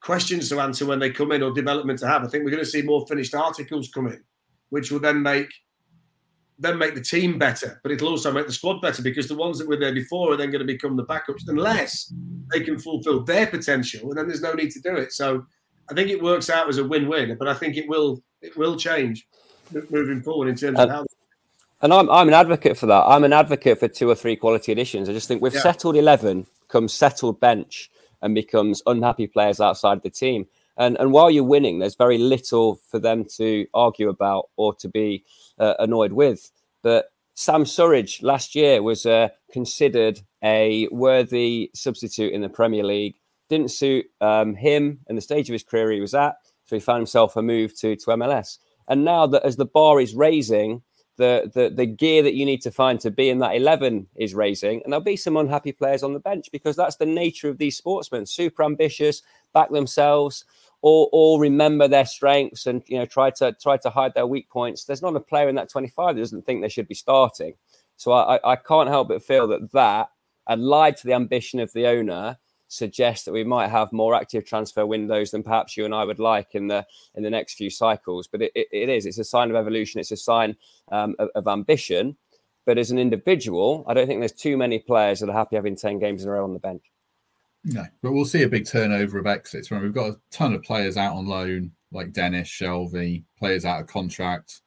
[0.00, 2.24] questions to answer when they come in or development to have.
[2.24, 4.22] I think we're going to see more finished articles come in,
[4.70, 5.52] which will then make
[6.62, 9.58] then make the team better, but it'll also make the squad better because the ones
[9.58, 12.12] that were there before are then going to become the backups unless
[12.52, 15.12] they can fulfill their potential, and then there's no need to do it.
[15.12, 15.44] So
[15.90, 18.76] I think it works out as a win-win, but I think it will it will
[18.76, 19.26] change
[19.90, 21.04] moving forward in terms of how.
[21.80, 23.02] And I'm, I'm an advocate for that.
[23.08, 25.08] I'm an advocate for two or three quality additions.
[25.08, 25.62] I just think with yeah.
[25.62, 27.90] settled 11 comes settled bench
[28.22, 30.46] and becomes unhappy players outside the team.
[30.76, 34.88] And, and while you're winning, there's very little for them to argue about or to
[34.88, 35.24] be
[35.62, 36.50] uh, annoyed with.
[36.82, 43.14] But Sam Surridge last year was uh, considered a worthy substitute in the Premier League.
[43.48, 46.34] Didn't suit um, him and the stage of his career he was at,
[46.64, 48.58] so he found himself a move to, to MLS.
[48.88, 50.82] And now that as the bar is raising,
[51.18, 54.34] the, the the gear that you need to find to be in that 11 is
[54.34, 57.58] raising and there'll be some unhappy players on the bench because that's the nature of
[57.58, 60.46] these sportsmen super ambitious back themselves
[60.82, 64.50] or all remember their strengths and you know try to try to hide their weak
[64.50, 67.54] points there's not a player in that 25 that doesn't think they should be starting
[67.96, 70.08] so i i can't help but feel that that
[70.48, 72.36] allied to the ambition of the owner
[72.72, 76.18] suggests that we might have more active transfer windows than perhaps you and I would
[76.18, 78.26] like in the in the next few cycles.
[78.26, 80.00] But it, it, it is it's a sign of evolution.
[80.00, 80.56] It's a sign
[80.90, 82.16] um, of, of, ambition.
[82.64, 85.76] But as an individual, I don't think there's too many players that are happy having
[85.76, 86.91] ten games in a row on the bench.
[87.64, 89.70] No, but we'll see a big turnover of exits.
[89.70, 89.82] Right?
[89.82, 93.86] We've got a ton of players out on loan, like Dennis, Shelvey, players out of
[93.86, 94.60] contract.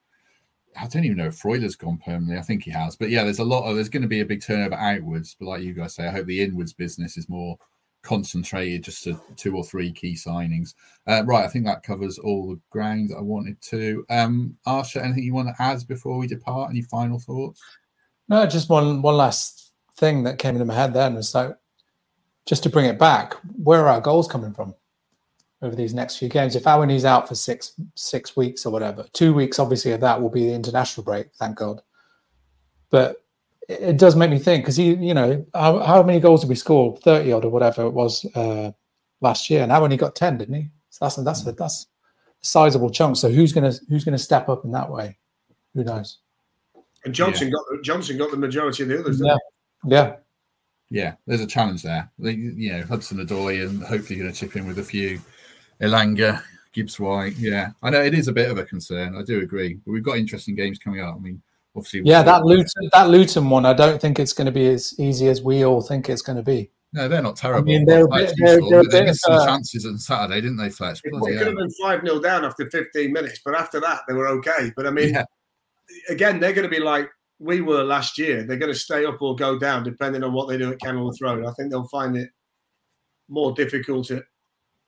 [0.80, 2.38] I don't even know if Freuler's gone permanently.
[2.38, 2.96] I think he has.
[2.96, 5.36] But yeah, there's a lot of there's going to be a big turnover outwards.
[5.40, 7.58] But like you guys say, I hope the inwards business is more
[8.02, 10.76] concentrated just to two or three key signings.
[11.08, 14.06] Uh, right, I think that covers all the ground I wanted to.
[14.10, 16.70] Um, Arsher, anything you want to add before we depart?
[16.70, 17.62] Any final thoughts?
[18.30, 21.56] No, just one one last thing that came into my head then was like,
[22.46, 24.76] just to bring it back, where are our goals coming from
[25.62, 26.56] over these next few games?
[26.56, 30.30] If Awoni's out for six six weeks or whatever, two weeks obviously of that will
[30.30, 31.82] be the international break, thank God.
[32.90, 33.24] But
[33.68, 36.56] it does make me think because he, you know, how, how, many goals did we
[36.56, 36.96] score?
[36.98, 38.72] Thirty odd or whatever it was uh,
[39.22, 40.70] last year, and how only got ten, didn't he?
[40.90, 41.88] So that's that's a, that's
[42.42, 43.18] a sizable chunk.
[43.18, 45.18] So who's gonna who's gonna step up in that way?
[45.74, 46.20] Who knows?
[47.06, 47.54] And Johnson yeah.
[47.54, 49.22] got the, Johnson got the majority of the others.
[49.24, 49.38] Yeah,
[49.86, 50.16] yeah,
[50.90, 51.16] yeah.
[51.26, 52.10] There's a challenge there.
[52.20, 55.20] You know, Hudson Odoi and hopefully going to chip in with a few.
[55.82, 56.42] Elanga,
[56.74, 57.36] Gibbs White.
[57.38, 59.16] Yeah, I know it is a bit of a concern.
[59.16, 61.16] I do agree, but we've got interesting games coming up.
[61.16, 61.42] I mean,
[61.76, 62.02] obviously.
[62.04, 65.28] Yeah, that Luton that Luton one, I don't think it's going to be as easy
[65.28, 66.70] as we all think it's going to be.
[66.94, 67.62] No, they're not terrible.
[67.62, 70.40] I mean, they're, they're, sure, they're, but they they're, missed some uh, chances on Saturday,
[70.40, 71.02] didn't they, Fletch?
[71.04, 74.28] It, could have been 5 0 down after 15 minutes, but after that, they were
[74.28, 74.72] okay.
[74.78, 75.26] But I mean, Yeah.
[76.10, 77.10] again, they're going to be like
[77.40, 78.44] we were last year.
[78.44, 81.22] They're going to stay up or go down depending on what they do at Kenilworth
[81.22, 81.46] Road.
[81.46, 82.30] I think they'll find it
[83.28, 84.24] more difficult at,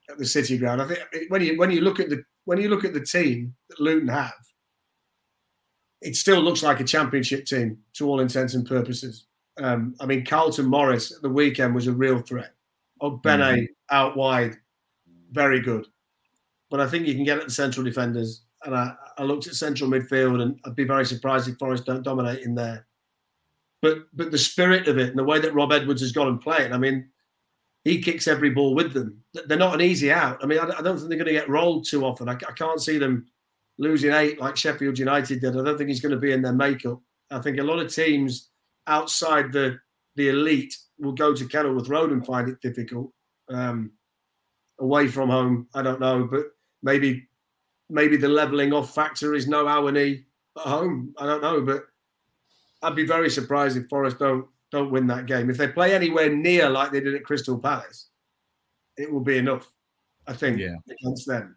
[0.09, 0.81] at the City Ground.
[0.81, 3.53] I think when you when you look at the when you look at the team
[3.69, 4.33] that Luton have,
[6.01, 9.25] it still looks like a Championship team to all intents and purposes.
[9.59, 12.53] Um, I mean, Carlton Morris at the weekend was a real threat.
[13.01, 14.55] Ogbene out wide,
[15.31, 15.87] very good.
[16.69, 18.43] But I think you can get at the central defenders.
[18.65, 22.03] And I, I looked at central midfield, and I'd be very surprised if Forest don't
[22.03, 22.87] dominate in there.
[23.81, 26.41] But but the spirit of it and the way that Rob Edwards has gone and
[26.41, 27.09] played, I mean,
[27.83, 29.23] he kicks every ball with them.
[29.33, 30.43] They're not an easy out.
[30.43, 32.27] I mean, I, don't think they're going to get rolled too often.
[32.27, 33.27] I, I can't see them
[33.77, 35.55] losing eight like Sheffield United did.
[35.55, 36.99] I don't think he's going to be in their makeup.
[37.29, 38.49] I think a lot of teams
[38.87, 39.79] outside the
[40.15, 43.11] the elite will go to Kenilworth Road and find it difficult.
[43.49, 43.91] Um,
[44.79, 46.45] away from home, I don't know, but
[46.81, 47.26] maybe
[47.89, 50.23] maybe the levelling off factor is no Awani
[50.57, 51.13] at home.
[51.17, 51.85] I don't know, but
[52.83, 55.49] I'd be very surprised if Forest don't don't win that game.
[55.49, 58.07] If they play anywhere near like they did at Crystal Palace,
[58.97, 59.67] it will be enough.
[60.27, 60.75] I think Yeah.
[60.89, 61.55] against them.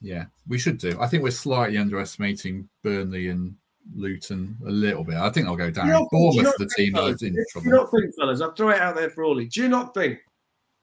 [0.00, 0.96] Yeah, we should do.
[1.00, 3.56] I think we're slightly underestimating Burnley and
[3.96, 5.16] Luton a little bit.
[5.16, 5.88] I think they'll go down.
[5.88, 8.40] Do Bournemouth, not the team that fellas, is in do you not think, fellas?
[8.40, 9.34] I'll throw it out there for all.
[9.34, 10.20] Do you not think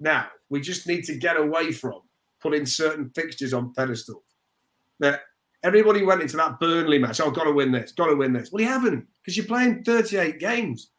[0.01, 2.01] now we just need to get away from
[2.41, 4.24] putting certain fixtures on pedestal?
[4.99, 5.21] That
[5.63, 7.19] everybody went into that Burnley match.
[7.19, 8.51] Oh, got to win this, got to win this.
[8.51, 10.91] Well, you haven't because you're playing 38 games,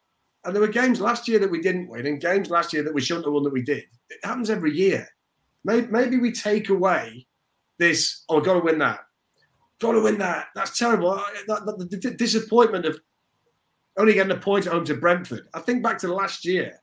[0.43, 2.93] and there were games last year that we didn't win, and games last year that
[2.93, 3.83] we shouldn't have won that we did.
[4.09, 5.07] It happens every year.
[5.63, 7.25] Maybe, maybe we take away
[7.77, 8.23] this.
[8.29, 8.99] Oh, got to win that.
[9.79, 10.47] Got to win that.
[10.55, 11.15] That's terrible.
[11.47, 12.99] That- that- the, the disappointment of
[13.97, 15.47] only getting a point at home to Brentford.
[15.53, 16.79] I think back to last year.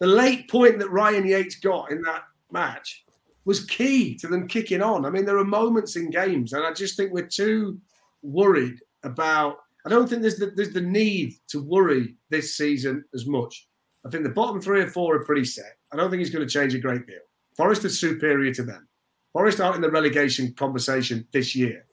[0.00, 3.03] The late point that Ryan Yates got in that match
[3.44, 5.04] was key to them kicking on.
[5.04, 7.80] I mean, there are moments in games, and I just think we're too
[8.22, 9.58] worried about.
[9.86, 13.68] I don't think there's the, there's the need to worry this season as much.
[14.06, 15.76] I think the bottom three or four are pretty set.
[15.92, 17.20] I don't think he's going to change a great deal.
[17.56, 18.88] Forest is superior to them.
[19.32, 21.84] Forest aren't in the relegation conversation this year.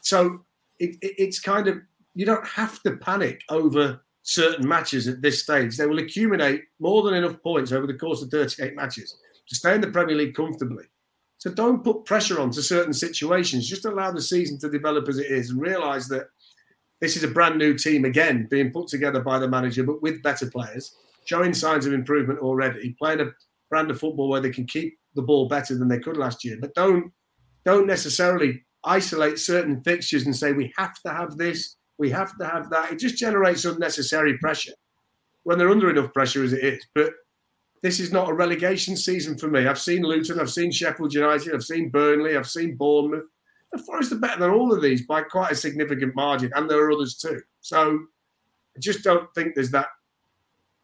[0.00, 0.44] So
[0.78, 1.78] it, it, it's kind of,
[2.14, 5.76] you don't have to panic over certain matches at this stage.
[5.76, 9.16] They will accumulate more than enough points over the course of 38 matches
[9.48, 10.84] to stay in the Premier League comfortably.
[11.38, 13.68] So don't put pressure on to certain situations.
[13.68, 16.28] Just allow the season to develop as it is and realise that
[17.00, 20.22] this is a brand new team again being put together by the manager, but with
[20.22, 23.30] better players, showing signs of improvement already, playing a
[23.68, 26.56] brand of football where they can keep the ball better than they could last year.
[26.60, 27.12] But don't
[27.64, 32.46] don't necessarily isolate certain fixtures and say we have to have this, we have to
[32.46, 32.92] have that.
[32.92, 34.74] It just generates unnecessary pressure
[35.42, 36.86] when they're under enough pressure as it is.
[36.94, 37.12] But
[37.84, 39.66] this is not a relegation season for me.
[39.66, 43.26] I've seen Luton, I've seen Sheffield United, I've seen Burnley, I've seen Bournemouth.
[43.72, 46.78] The Forest are better than all of these by quite a significant margin, and there
[46.82, 47.42] are others too.
[47.60, 47.98] So
[48.74, 49.88] I just don't think there's that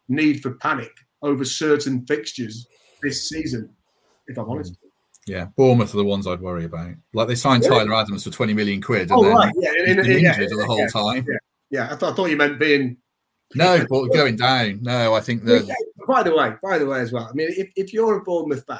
[0.09, 0.91] need for panic
[1.23, 2.67] over certain fixtures
[3.01, 3.67] this season,
[4.27, 4.77] if I'm honest.
[5.25, 6.91] Yeah, Bournemouth are the ones I'd worry about.
[7.15, 7.79] Like they signed Really?
[7.79, 9.53] Tyler Adams for 20 million quid and Oh, then right.
[9.57, 11.25] Yeah, he's in- been in- yeah, the whole yeah, time.
[11.71, 12.97] Yeah, I thought, I thought you meant being
[13.55, 14.79] No, but going down.
[14.83, 15.67] No, I think that
[16.11, 17.25] By the way, by the way, as well.
[17.29, 18.79] I mean, if, if you're a Bournemouth fan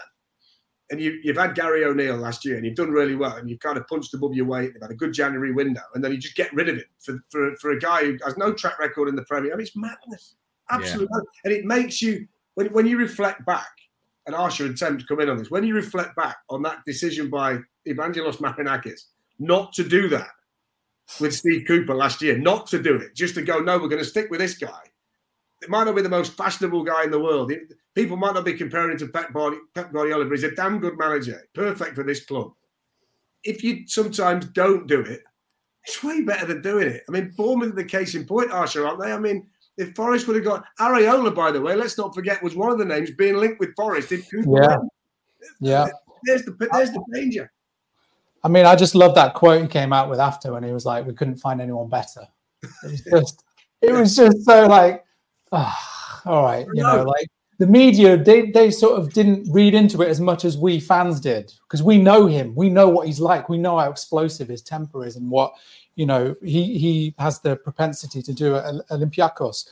[0.90, 3.62] and you, you've had Gary O'Neill last year and you've done really well and you've
[3.62, 6.18] kind of punched above your weight, they've had a good January window, and then you
[6.18, 9.08] just get rid of him for, for, for a guy who has no track record
[9.08, 9.54] in the Premier.
[9.54, 10.36] I mean, it's madness,
[10.70, 11.30] absolute madness.
[11.46, 13.70] And it makes you when when you reflect back.
[14.28, 15.50] And Arsher and Temps come in on this.
[15.50, 17.58] When you reflect back on that decision by
[17.88, 19.06] Evangelos Marinakis
[19.40, 20.30] not to do that
[21.20, 23.98] with Steve Cooper last year, not to do it, just to go, no, we're going
[23.98, 24.91] to stick with this guy
[25.62, 27.52] it might not be the most fashionable guy in the world.
[27.52, 30.56] It- people might not be comparing him to Pep, Guardi- Pep Guardiola, but he's a
[30.56, 32.54] damn good manager, perfect for this club.
[33.44, 35.24] If you sometimes don't do it,
[35.86, 37.04] it's way better than doing it.
[37.10, 39.12] I mean, Bournemouth are the case in point, Arsher, aren't they?
[39.12, 39.48] I mean,
[39.78, 42.78] if Forest would have got Iraola, by the way, let's not forget, was one of
[42.78, 44.12] the names being linked with Forest.
[44.12, 44.78] Yeah.
[45.60, 45.88] Yeah.
[46.24, 47.52] there's the there's the danger.
[48.44, 50.86] I mean, I just love that quote he came out with after when he was
[50.86, 52.22] like, "We couldn't find anyone better."
[52.64, 53.44] It was just,
[53.82, 55.04] it was just so like,
[55.52, 57.28] ah, all right, you know, like
[57.62, 61.20] the media, they they sort of didn't read into it as much as we fans
[61.20, 64.64] did because we know him, we know what he's like, we know how explosive his
[64.64, 65.54] temper is and what
[65.96, 69.68] you know he he has the propensity to do at Ol- Olympiacos.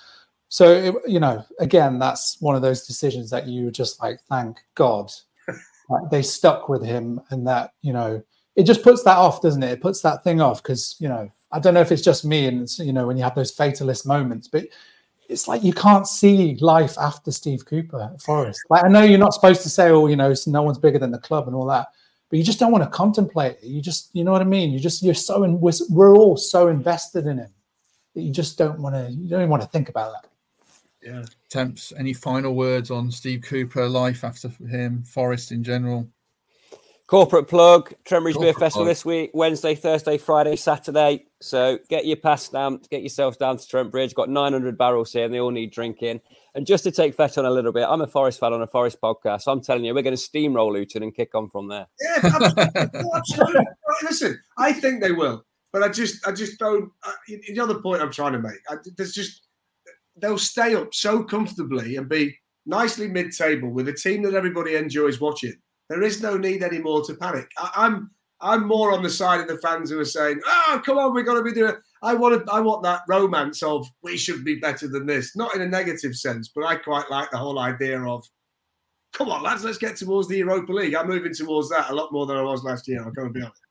[0.50, 4.58] So it, you know, again, that's one of those decisions that you just like, thank
[4.76, 5.12] God
[5.90, 8.22] like, they stuck with him, and that you know
[8.56, 9.72] it just puts that off, doesn't it?
[9.72, 12.46] It puts that thing off because you know I don't know if it's just me,
[12.46, 14.66] and you know when you have those fatalist moments, but
[15.30, 18.60] it's like you can't see life after Steve Cooper Forest.
[18.70, 21.12] Like I know you're not supposed to say, oh, you know, no one's bigger than
[21.12, 21.88] the club and all that,
[22.30, 23.68] but you just don't want to contemplate it.
[23.68, 24.72] You just, you know what I mean?
[24.72, 27.54] You just, you're so, in, we're, we're all so invested in him
[28.16, 30.30] that you just don't want to, you don't even want to think about that.
[31.02, 31.24] Yeah.
[31.50, 36.08] Temps, any final words on Steve Cooper, life after him, Forest in general?
[37.10, 38.88] Corporate plug, Trent Beer Festival plug.
[38.88, 41.26] this week, Wednesday, Thursday, Friday, Saturday.
[41.42, 44.14] So get your pass stamped, get yourselves down to Trent Bridge.
[44.14, 46.22] Got 900 barrels here and they all need drinking.
[46.54, 48.68] And just to take Fletch on a little bit, I'm a Forest fan on a
[48.68, 49.42] Forest podcast.
[49.42, 51.88] So I'm telling you, we're going to steamroll Luton and kick on from there.
[52.00, 53.10] Yeah, absolutely.
[53.16, 53.66] absolutely.
[54.04, 55.44] Listen, I think they will,
[55.74, 56.92] but I just, I just don't.
[57.04, 59.48] Uh, the other point I'm trying to make, I, there's just
[60.16, 62.38] they'll stay up so comfortably and be
[62.68, 65.56] nicely mid-table with a team that everybody enjoys watching
[65.90, 67.52] there is no need anymore to panic.
[67.58, 68.12] I, I'm
[68.42, 71.24] I'm more on the side of the fans who are saying, "Oh, come on, we're
[71.24, 74.56] going to be doing." I want to, I want that romance of we should be
[74.56, 78.02] better than this, not in a negative sense, but I quite like the whole idea
[78.02, 78.26] of,
[79.14, 82.14] "Come on, lads, let's get towards the Europa League." I'm moving towards that a lot
[82.14, 83.04] more than I was last year.
[83.04, 83.62] I'm going to be honest.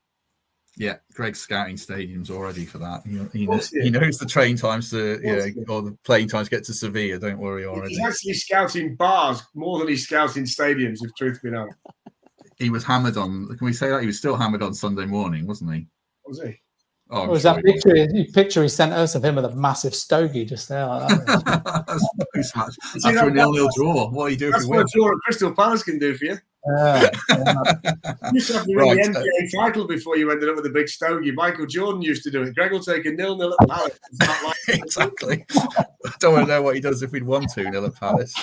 [0.79, 3.03] Yeah, Greg's scouting stadiums already for that.
[3.05, 6.65] He, he, knows, he knows, the train times to, yeah, or the plane times get
[6.65, 7.19] to Sevilla.
[7.19, 7.95] Don't worry already.
[7.95, 11.71] He's actually scouting bars more than he's scouting stadiums, if truth be known
[12.59, 13.47] he was hammered on.
[13.57, 15.87] Can we say that he was still hammered on Sunday morning, wasn't he?
[16.27, 16.61] Was he?
[17.11, 17.95] Oh, was that picture?
[17.95, 18.33] Was.
[18.33, 20.87] Picture he sent us of him with a massive stogie just there.
[20.87, 22.01] Like that.
[23.05, 24.53] After a nil-nil draw, what are you doing?
[24.53, 26.39] That's what a draw at Crystal Palace can do for you.
[26.69, 28.97] You used to have to win right.
[28.97, 31.31] the NBA title before you ended up with a big stogie.
[31.31, 32.55] Michael Jordan used to do it.
[32.55, 33.99] Greg will take a nil-nil at Palace.
[34.45, 35.45] Like exactly.
[35.51, 38.35] I don't want to know what he does if we'd won two nil at Palace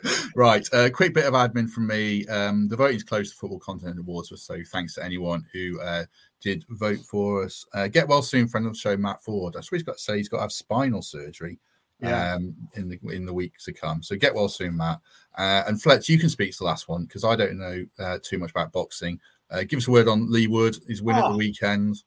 [0.36, 0.66] right.
[0.72, 2.26] A uh, quick bit of admin from me.
[2.26, 6.04] Um, the voting's closed to Football Content Awards, so thanks to anyone who uh,
[6.40, 7.64] did vote for us.
[7.74, 9.54] Uh, get well soon, friend of the show, Matt Ford.
[9.54, 10.16] That's what he's got to say.
[10.18, 11.58] He's got to have spinal surgery
[12.00, 12.34] yeah.
[12.34, 14.02] um, in the in the weeks to come.
[14.02, 15.00] So get well soon, Matt.
[15.36, 18.18] Uh, and Fletch, you can speak to the last one because I don't know uh,
[18.22, 19.20] too much about boxing.
[19.50, 21.26] Uh, give us a word on Leigh Wood, his win oh.
[21.26, 22.02] at the weekend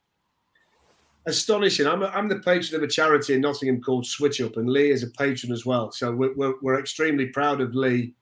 [1.30, 1.88] astonishing.
[1.88, 4.90] I'm, a, I'm the patron of a charity in Nottingham called Switch Up, and Leigh
[4.92, 5.92] is a patron as well.
[5.92, 8.14] So we're, we're, we're extremely proud of Leigh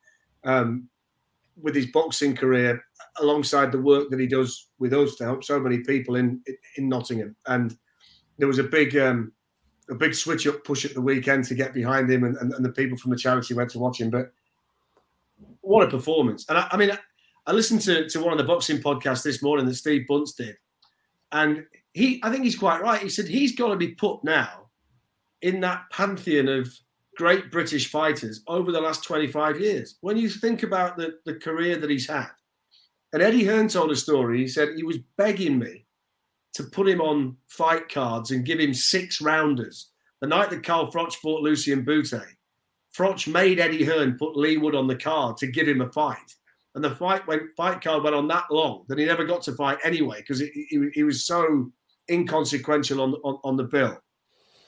[0.43, 0.87] um,
[1.61, 2.83] with his boxing career,
[3.19, 6.41] alongside the work that he does with us to help so many people in
[6.75, 7.35] in Nottingham.
[7.47, 7.75] And
[8.37, 9.31] there was a big um,
[9.89, 12.63] a big switch up push at the weekend to get behind him, and, and, and
[12.63, 14.11] the people from the charity went to watch him.
[14.11, 14.31] But
[15.67, 16.45] what a performance!
[16.49, 16.91] And I, I mean,
[17.45, 20.55] I, listened to, to one of the boxing podcasts this morning that Steve Bunce did,
[21.31, 23.01] and he, I think he's quite right.
[23.01, 24.69] He said he's got to be put now
[25.41, 26.69] in that pantheon of
[27.17, 29.97] great British fighters over the last 25 years.
[30.01, 32.29] When you think about the, the career that he's had,
[33.13, 34.39] and Eddie Hearn told a story.
[34.39, 35.85] He said he was begging me
[36.53, 39.91] to put him on fight cards and give him six rounders.
[40.21, 42.13] The night that Carl Froch fought Lucian Bute,
[42.97, 46.35] Froch made Eddie Hearn put Leigh Wood on the card to give him a fight.
[46.73, 49.53] And the fight went fight card went on that long that he never got to
[49.53, 51.71] fight anyway because he, was so
[52.09, 53.97] inconsequential on, on, on the bill.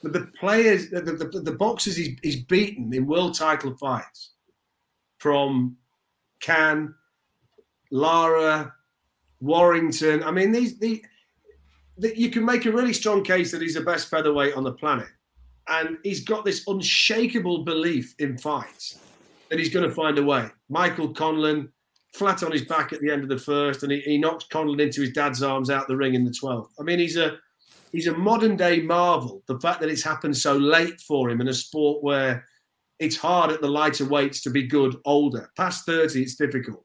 [0.01, 4.33] But the players, the, the, the boxers he's, he's beaten in world title fights
[5.17, 5.75] from
[6.39, 6.95] Can,
[7.91, 8.73] Lara,
[9.39, 10.23] Warrington.
[10.23, 11.03] I mean, these, the,
[11.99, 15.09] you can make a really strong case that he's the best featherweight on the planet.
[15.69, 18.99] And he's got this unshakable belief in fights
[19.49, 20.47] that he's going to find a way.
[20.69, 21.69] Michael Conlan,
[22.13, 24.81] flat on his back at the end of the first, and he, he knocks Conlan
[24.81, 26.69] into his dad's arms out the ring in the 12th.
[26.79, 27.37] I mean, he's a
[27.91, 29.43] he's a modern day marvel.
[29.47, 32.45] The fact that it's happened so late for him in a sport where
[32.99, 35.49] it's hard at the lighter weights to be good older.
[35.55, 36.83] Past 30, it's difficult.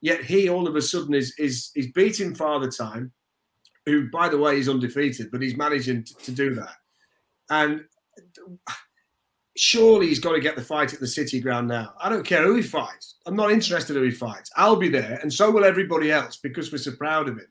[0.00, 3.12] Yet he all of a sudden is is is beating Father Time,
[3.86, 6.76] who by the way is undefeated, but he's managing to, to do that.
[7.50, 7.82] And
[9.56, 11.92] surely he's got to get the fight at the City Ground now.
[12.00, 13.16] I don't care who he fights.
[13.26, 14.50] I'm not interested who he fights.
[14.56, 17.48] I'll be there, and so will everybody else because we're so proud of him.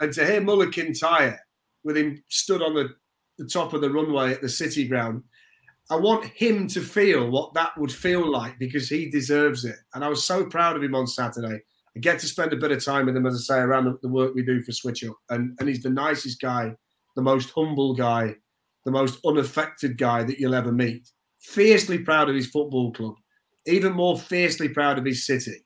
[0.00, 1.38] And to hear Mull of Kintyre
[1.84, 2.90] with him stood on the,
[3.38, 5.22] the top of the runway at the City Ground,
[5.90, 9.76] I want him to feel what that would feel like because he deserves it.
[9.94, 11.60] And I was so proud of him on Saturday.
[11.94, 14.08] I get to spend a bit of time with him, as I say, around the,
[14.08, 15.16] work we do for Switch Up.
[15.28, 16.74] And, and he's the nicest guy,
[17.14, 18.36] the most humble guy,
[18.84, 21.08] the most unaffected guy that you'll ever meet
[21.42, 23.16] fiercely proud of his football club,
[23.66, 25.64] even more fiercely proud of his city,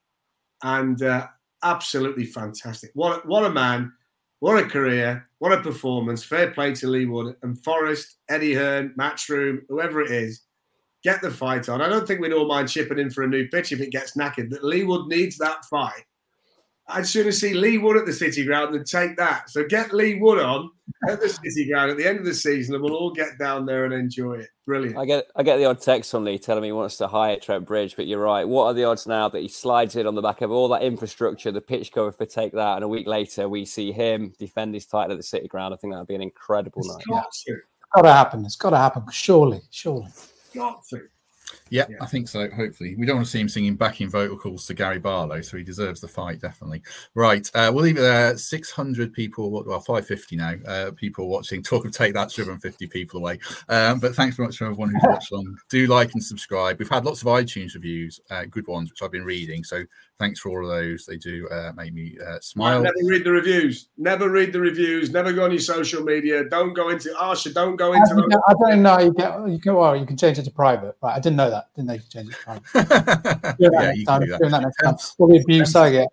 [0.63, 1.27] and uh,
[1.63, 2.91] absolutely fantastic.
[2.95, 3.93] What a, what a man,
[4.41, 6.25] what a career, what a performance.
[6.25, 10.43] Fair play to Leigh Wood and Forest, Eddie Hearn, Matchroom, whoever it is.
[11.05, 11.83] Get the fight on.
[11.83, 14.17] I don't think we'd all mind chipping in for a new pitch if it gets
[14.17, 14.51] knackered.
[14.51, 16.05] But Leigh Wood needs that fight
[16.89, 19.51] I'd sooner see Leigh Wood at the City Ground than take that.
[19.51, 20.71] So get Leigh Wood on
[21.09, 23.67] at the City Ground at the end of the season, and we'll all get down
[23.67, 24.49] there and enjoy it.
[24.67, 24.97] Brilliant.
[24.97, 27.39] I get I get the odd text from Leigh telling me he wants to hire
[27.39, 28.47] Trent Bridge, but you're right.
[28.47, 30.83] What are the odds now that he slides in on the back of all that
[30.83, 34.75] infrastructure, the pitch cover for take that, and a week later we see him defend
[34.75, 35.75] his title at the City Ground?
[35.75, 37.05] I think that would be an incredible it's night.
[37.09, 37.53] Got to.
[37.53, 38.45] It's got to happen.
[38.45, 39.05] It's got to happen.
[39.11, 40.09] Surely, surely.
[40.55, 41.03] Got to.
[41.71, 41.97] Yeah, Yeah.
[42.01, 42.49] I think so.
[42.51, 45.65] Hopefully, we don't want to see him singing backing vocals to Gary Barlow, so he
[45.65, 46.83] deserves the fight definitely.
[47.15, 48.37] Right, uh, we'll leave it there.
[48.39, 50.55] Six hundred people, well, five fifty now.
[50.67, 51.63] Uh, people watching.
[51.67, 53.39] Talk of take that, driven fifty people away.
[53.69, 55.57] Um, but thanks very much for everyone who's watched along.
[55.69, 56.79] Do like and subscribe.
[56.79, 59.65] We've had lots of iTunes reviews, uh, good ones, which I've been reading.
[59.65, 59.83] So
[60.19, 61.05] thanks for all of those.
[61.07, 62.81] They do uh, make me uh, smile.
[62.83, 63.89] Never read the reviews.
[63.99, 65.11] Never read the reviews.
[65.11, 66.45] Never go on your social media.
[66.49, 67.53] Don't go into Arsher.
[67.53, 68.13] Don't go into.
[68.13, 68.99] I, don't- I don't know.
[69.01, 70.97] You can, you can, well, you can change it to private.
[71.03, 71.15] Right.
[71.17, 71.56] I didn't know that.
[71.75, 73.57] Didn't know you change it to private.
[73.59, 74.21] Yeah, next you time.
[74.21, 74.39] can do that.
[74.41, 74.91] Doing that next time.
[74.93, 76.09] Temps- the abuse I get.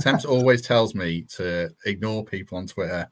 [0.00, 3.08] Temps always tells me to ignore people on Twitter.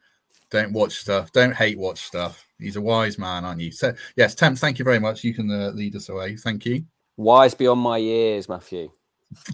[0.50, 1.32] Don't watch stuff.
[1.32, 2.46] Don't hate watch stuff.
[2.58, 3.72] He's a wise man, aren't you?
[3.72, 5.24] So yes, Temps, thank you very much.
[5.24, 6.36] You can uh, lead us away.
[6.36, 6.84] Thank you.
[7.16, 8.90] Wise beyond my years, Matthew.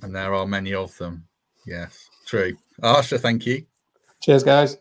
[0.03, 1.27] And there are many of them.
[1.67, 2.57] Yes, true.
[2.83, 3.65] Arsher, thank you.
[4.21, 4.79] Cheers, guys.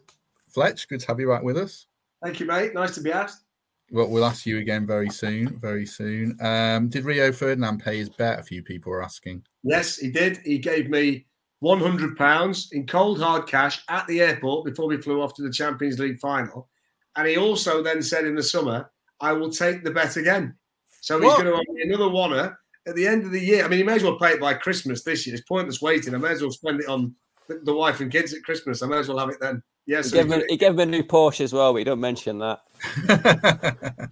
[0.49, 1.85] Fletch, good to have you back with us.
[2.23, 2.73] Thank you, mate.
[2.73, 3.43] Nice to be asked.
[3.91, 5.59] Well, we'll ask you again very soon.
[5.59, 6.37] Very soon.
[6.41, 8.39] Um, did Rio Ferdinand pay his bet?
[8.39, 9.43] A few people were asking.
[9.63, 10.37] Yes, he did.
[10.43, 11.25] He gave me
[11.59, 15.41] one hundred pounds in cold hard cash at the airport before we flew off to
[15.41, 16.69] the Champions League final,
[17.15, 20.55] and he also then said in the summer, "I will take the bet again."
[21.01, 21.43] So he's What?
[21.43, 22.57] going to me another oneer
[22.87, 23.63] at the end of the year.
[23.63, 25.35] I mean, he may as well pay it by Christmas this year.
[25.35, 26.13] It's pointless waiting.
[26.13, 27.15] I may as well spend it on
[27.63, 28.81] the wife and kids at Christmas.
[28.81, 29.63] I may as well have it then.
[29.87, 32.01] Yes, He gave, him, he gave him a new Porsche as well, but you don't
[32.01, 32.59] mention that.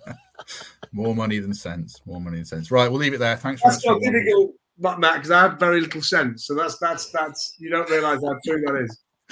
[0.93, 1.99] More money than sense.
[2.05, 2.71] More money than sense.
[2.71, 3.35] Right, we'll leave it there.
[3.35, 4.01] Thanks very that's much.
[4.01, 4.55] not difficult,
[4.99, 6.47] Matt, because I have very little sense.
[6.47, 9.01] So that's that's that's you don't realise how true that is.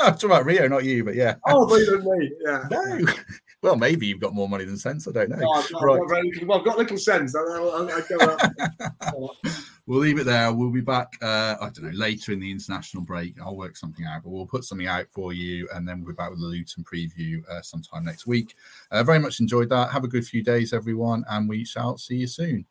[0.00, 1.34] I'm talking about Rio, not you, but yeah.
[1.46, 2.64] Oh, believe me, yeah.
[2.70, 3.06] No.
[3.66, 5.08] Well, maybe you've got more money than sense.
[5.08, 5.36] I don't know.
[5.38, 5.94] No, I've got, Right.
[5.94, 7.34] I've got very well, I've got little sense.
[7.34, 9.28] I, I, I.
[9.88, 10.52] We'll leave it there.
[10.52, 11.16] We'll be back.
[11.22, 13.40] Uh, I don't know later in the international break.
[13.40, 16.16] I'll work something out, but we'll put something out for you, and then we'll be
[16.16, 18.56] back with the Luton preview uh, sometime next week.
[18.90, 19.92] Uh, very much enjoyed that.
[19.92, 22.66] Have a good few days, everyone, and we shall see you soon.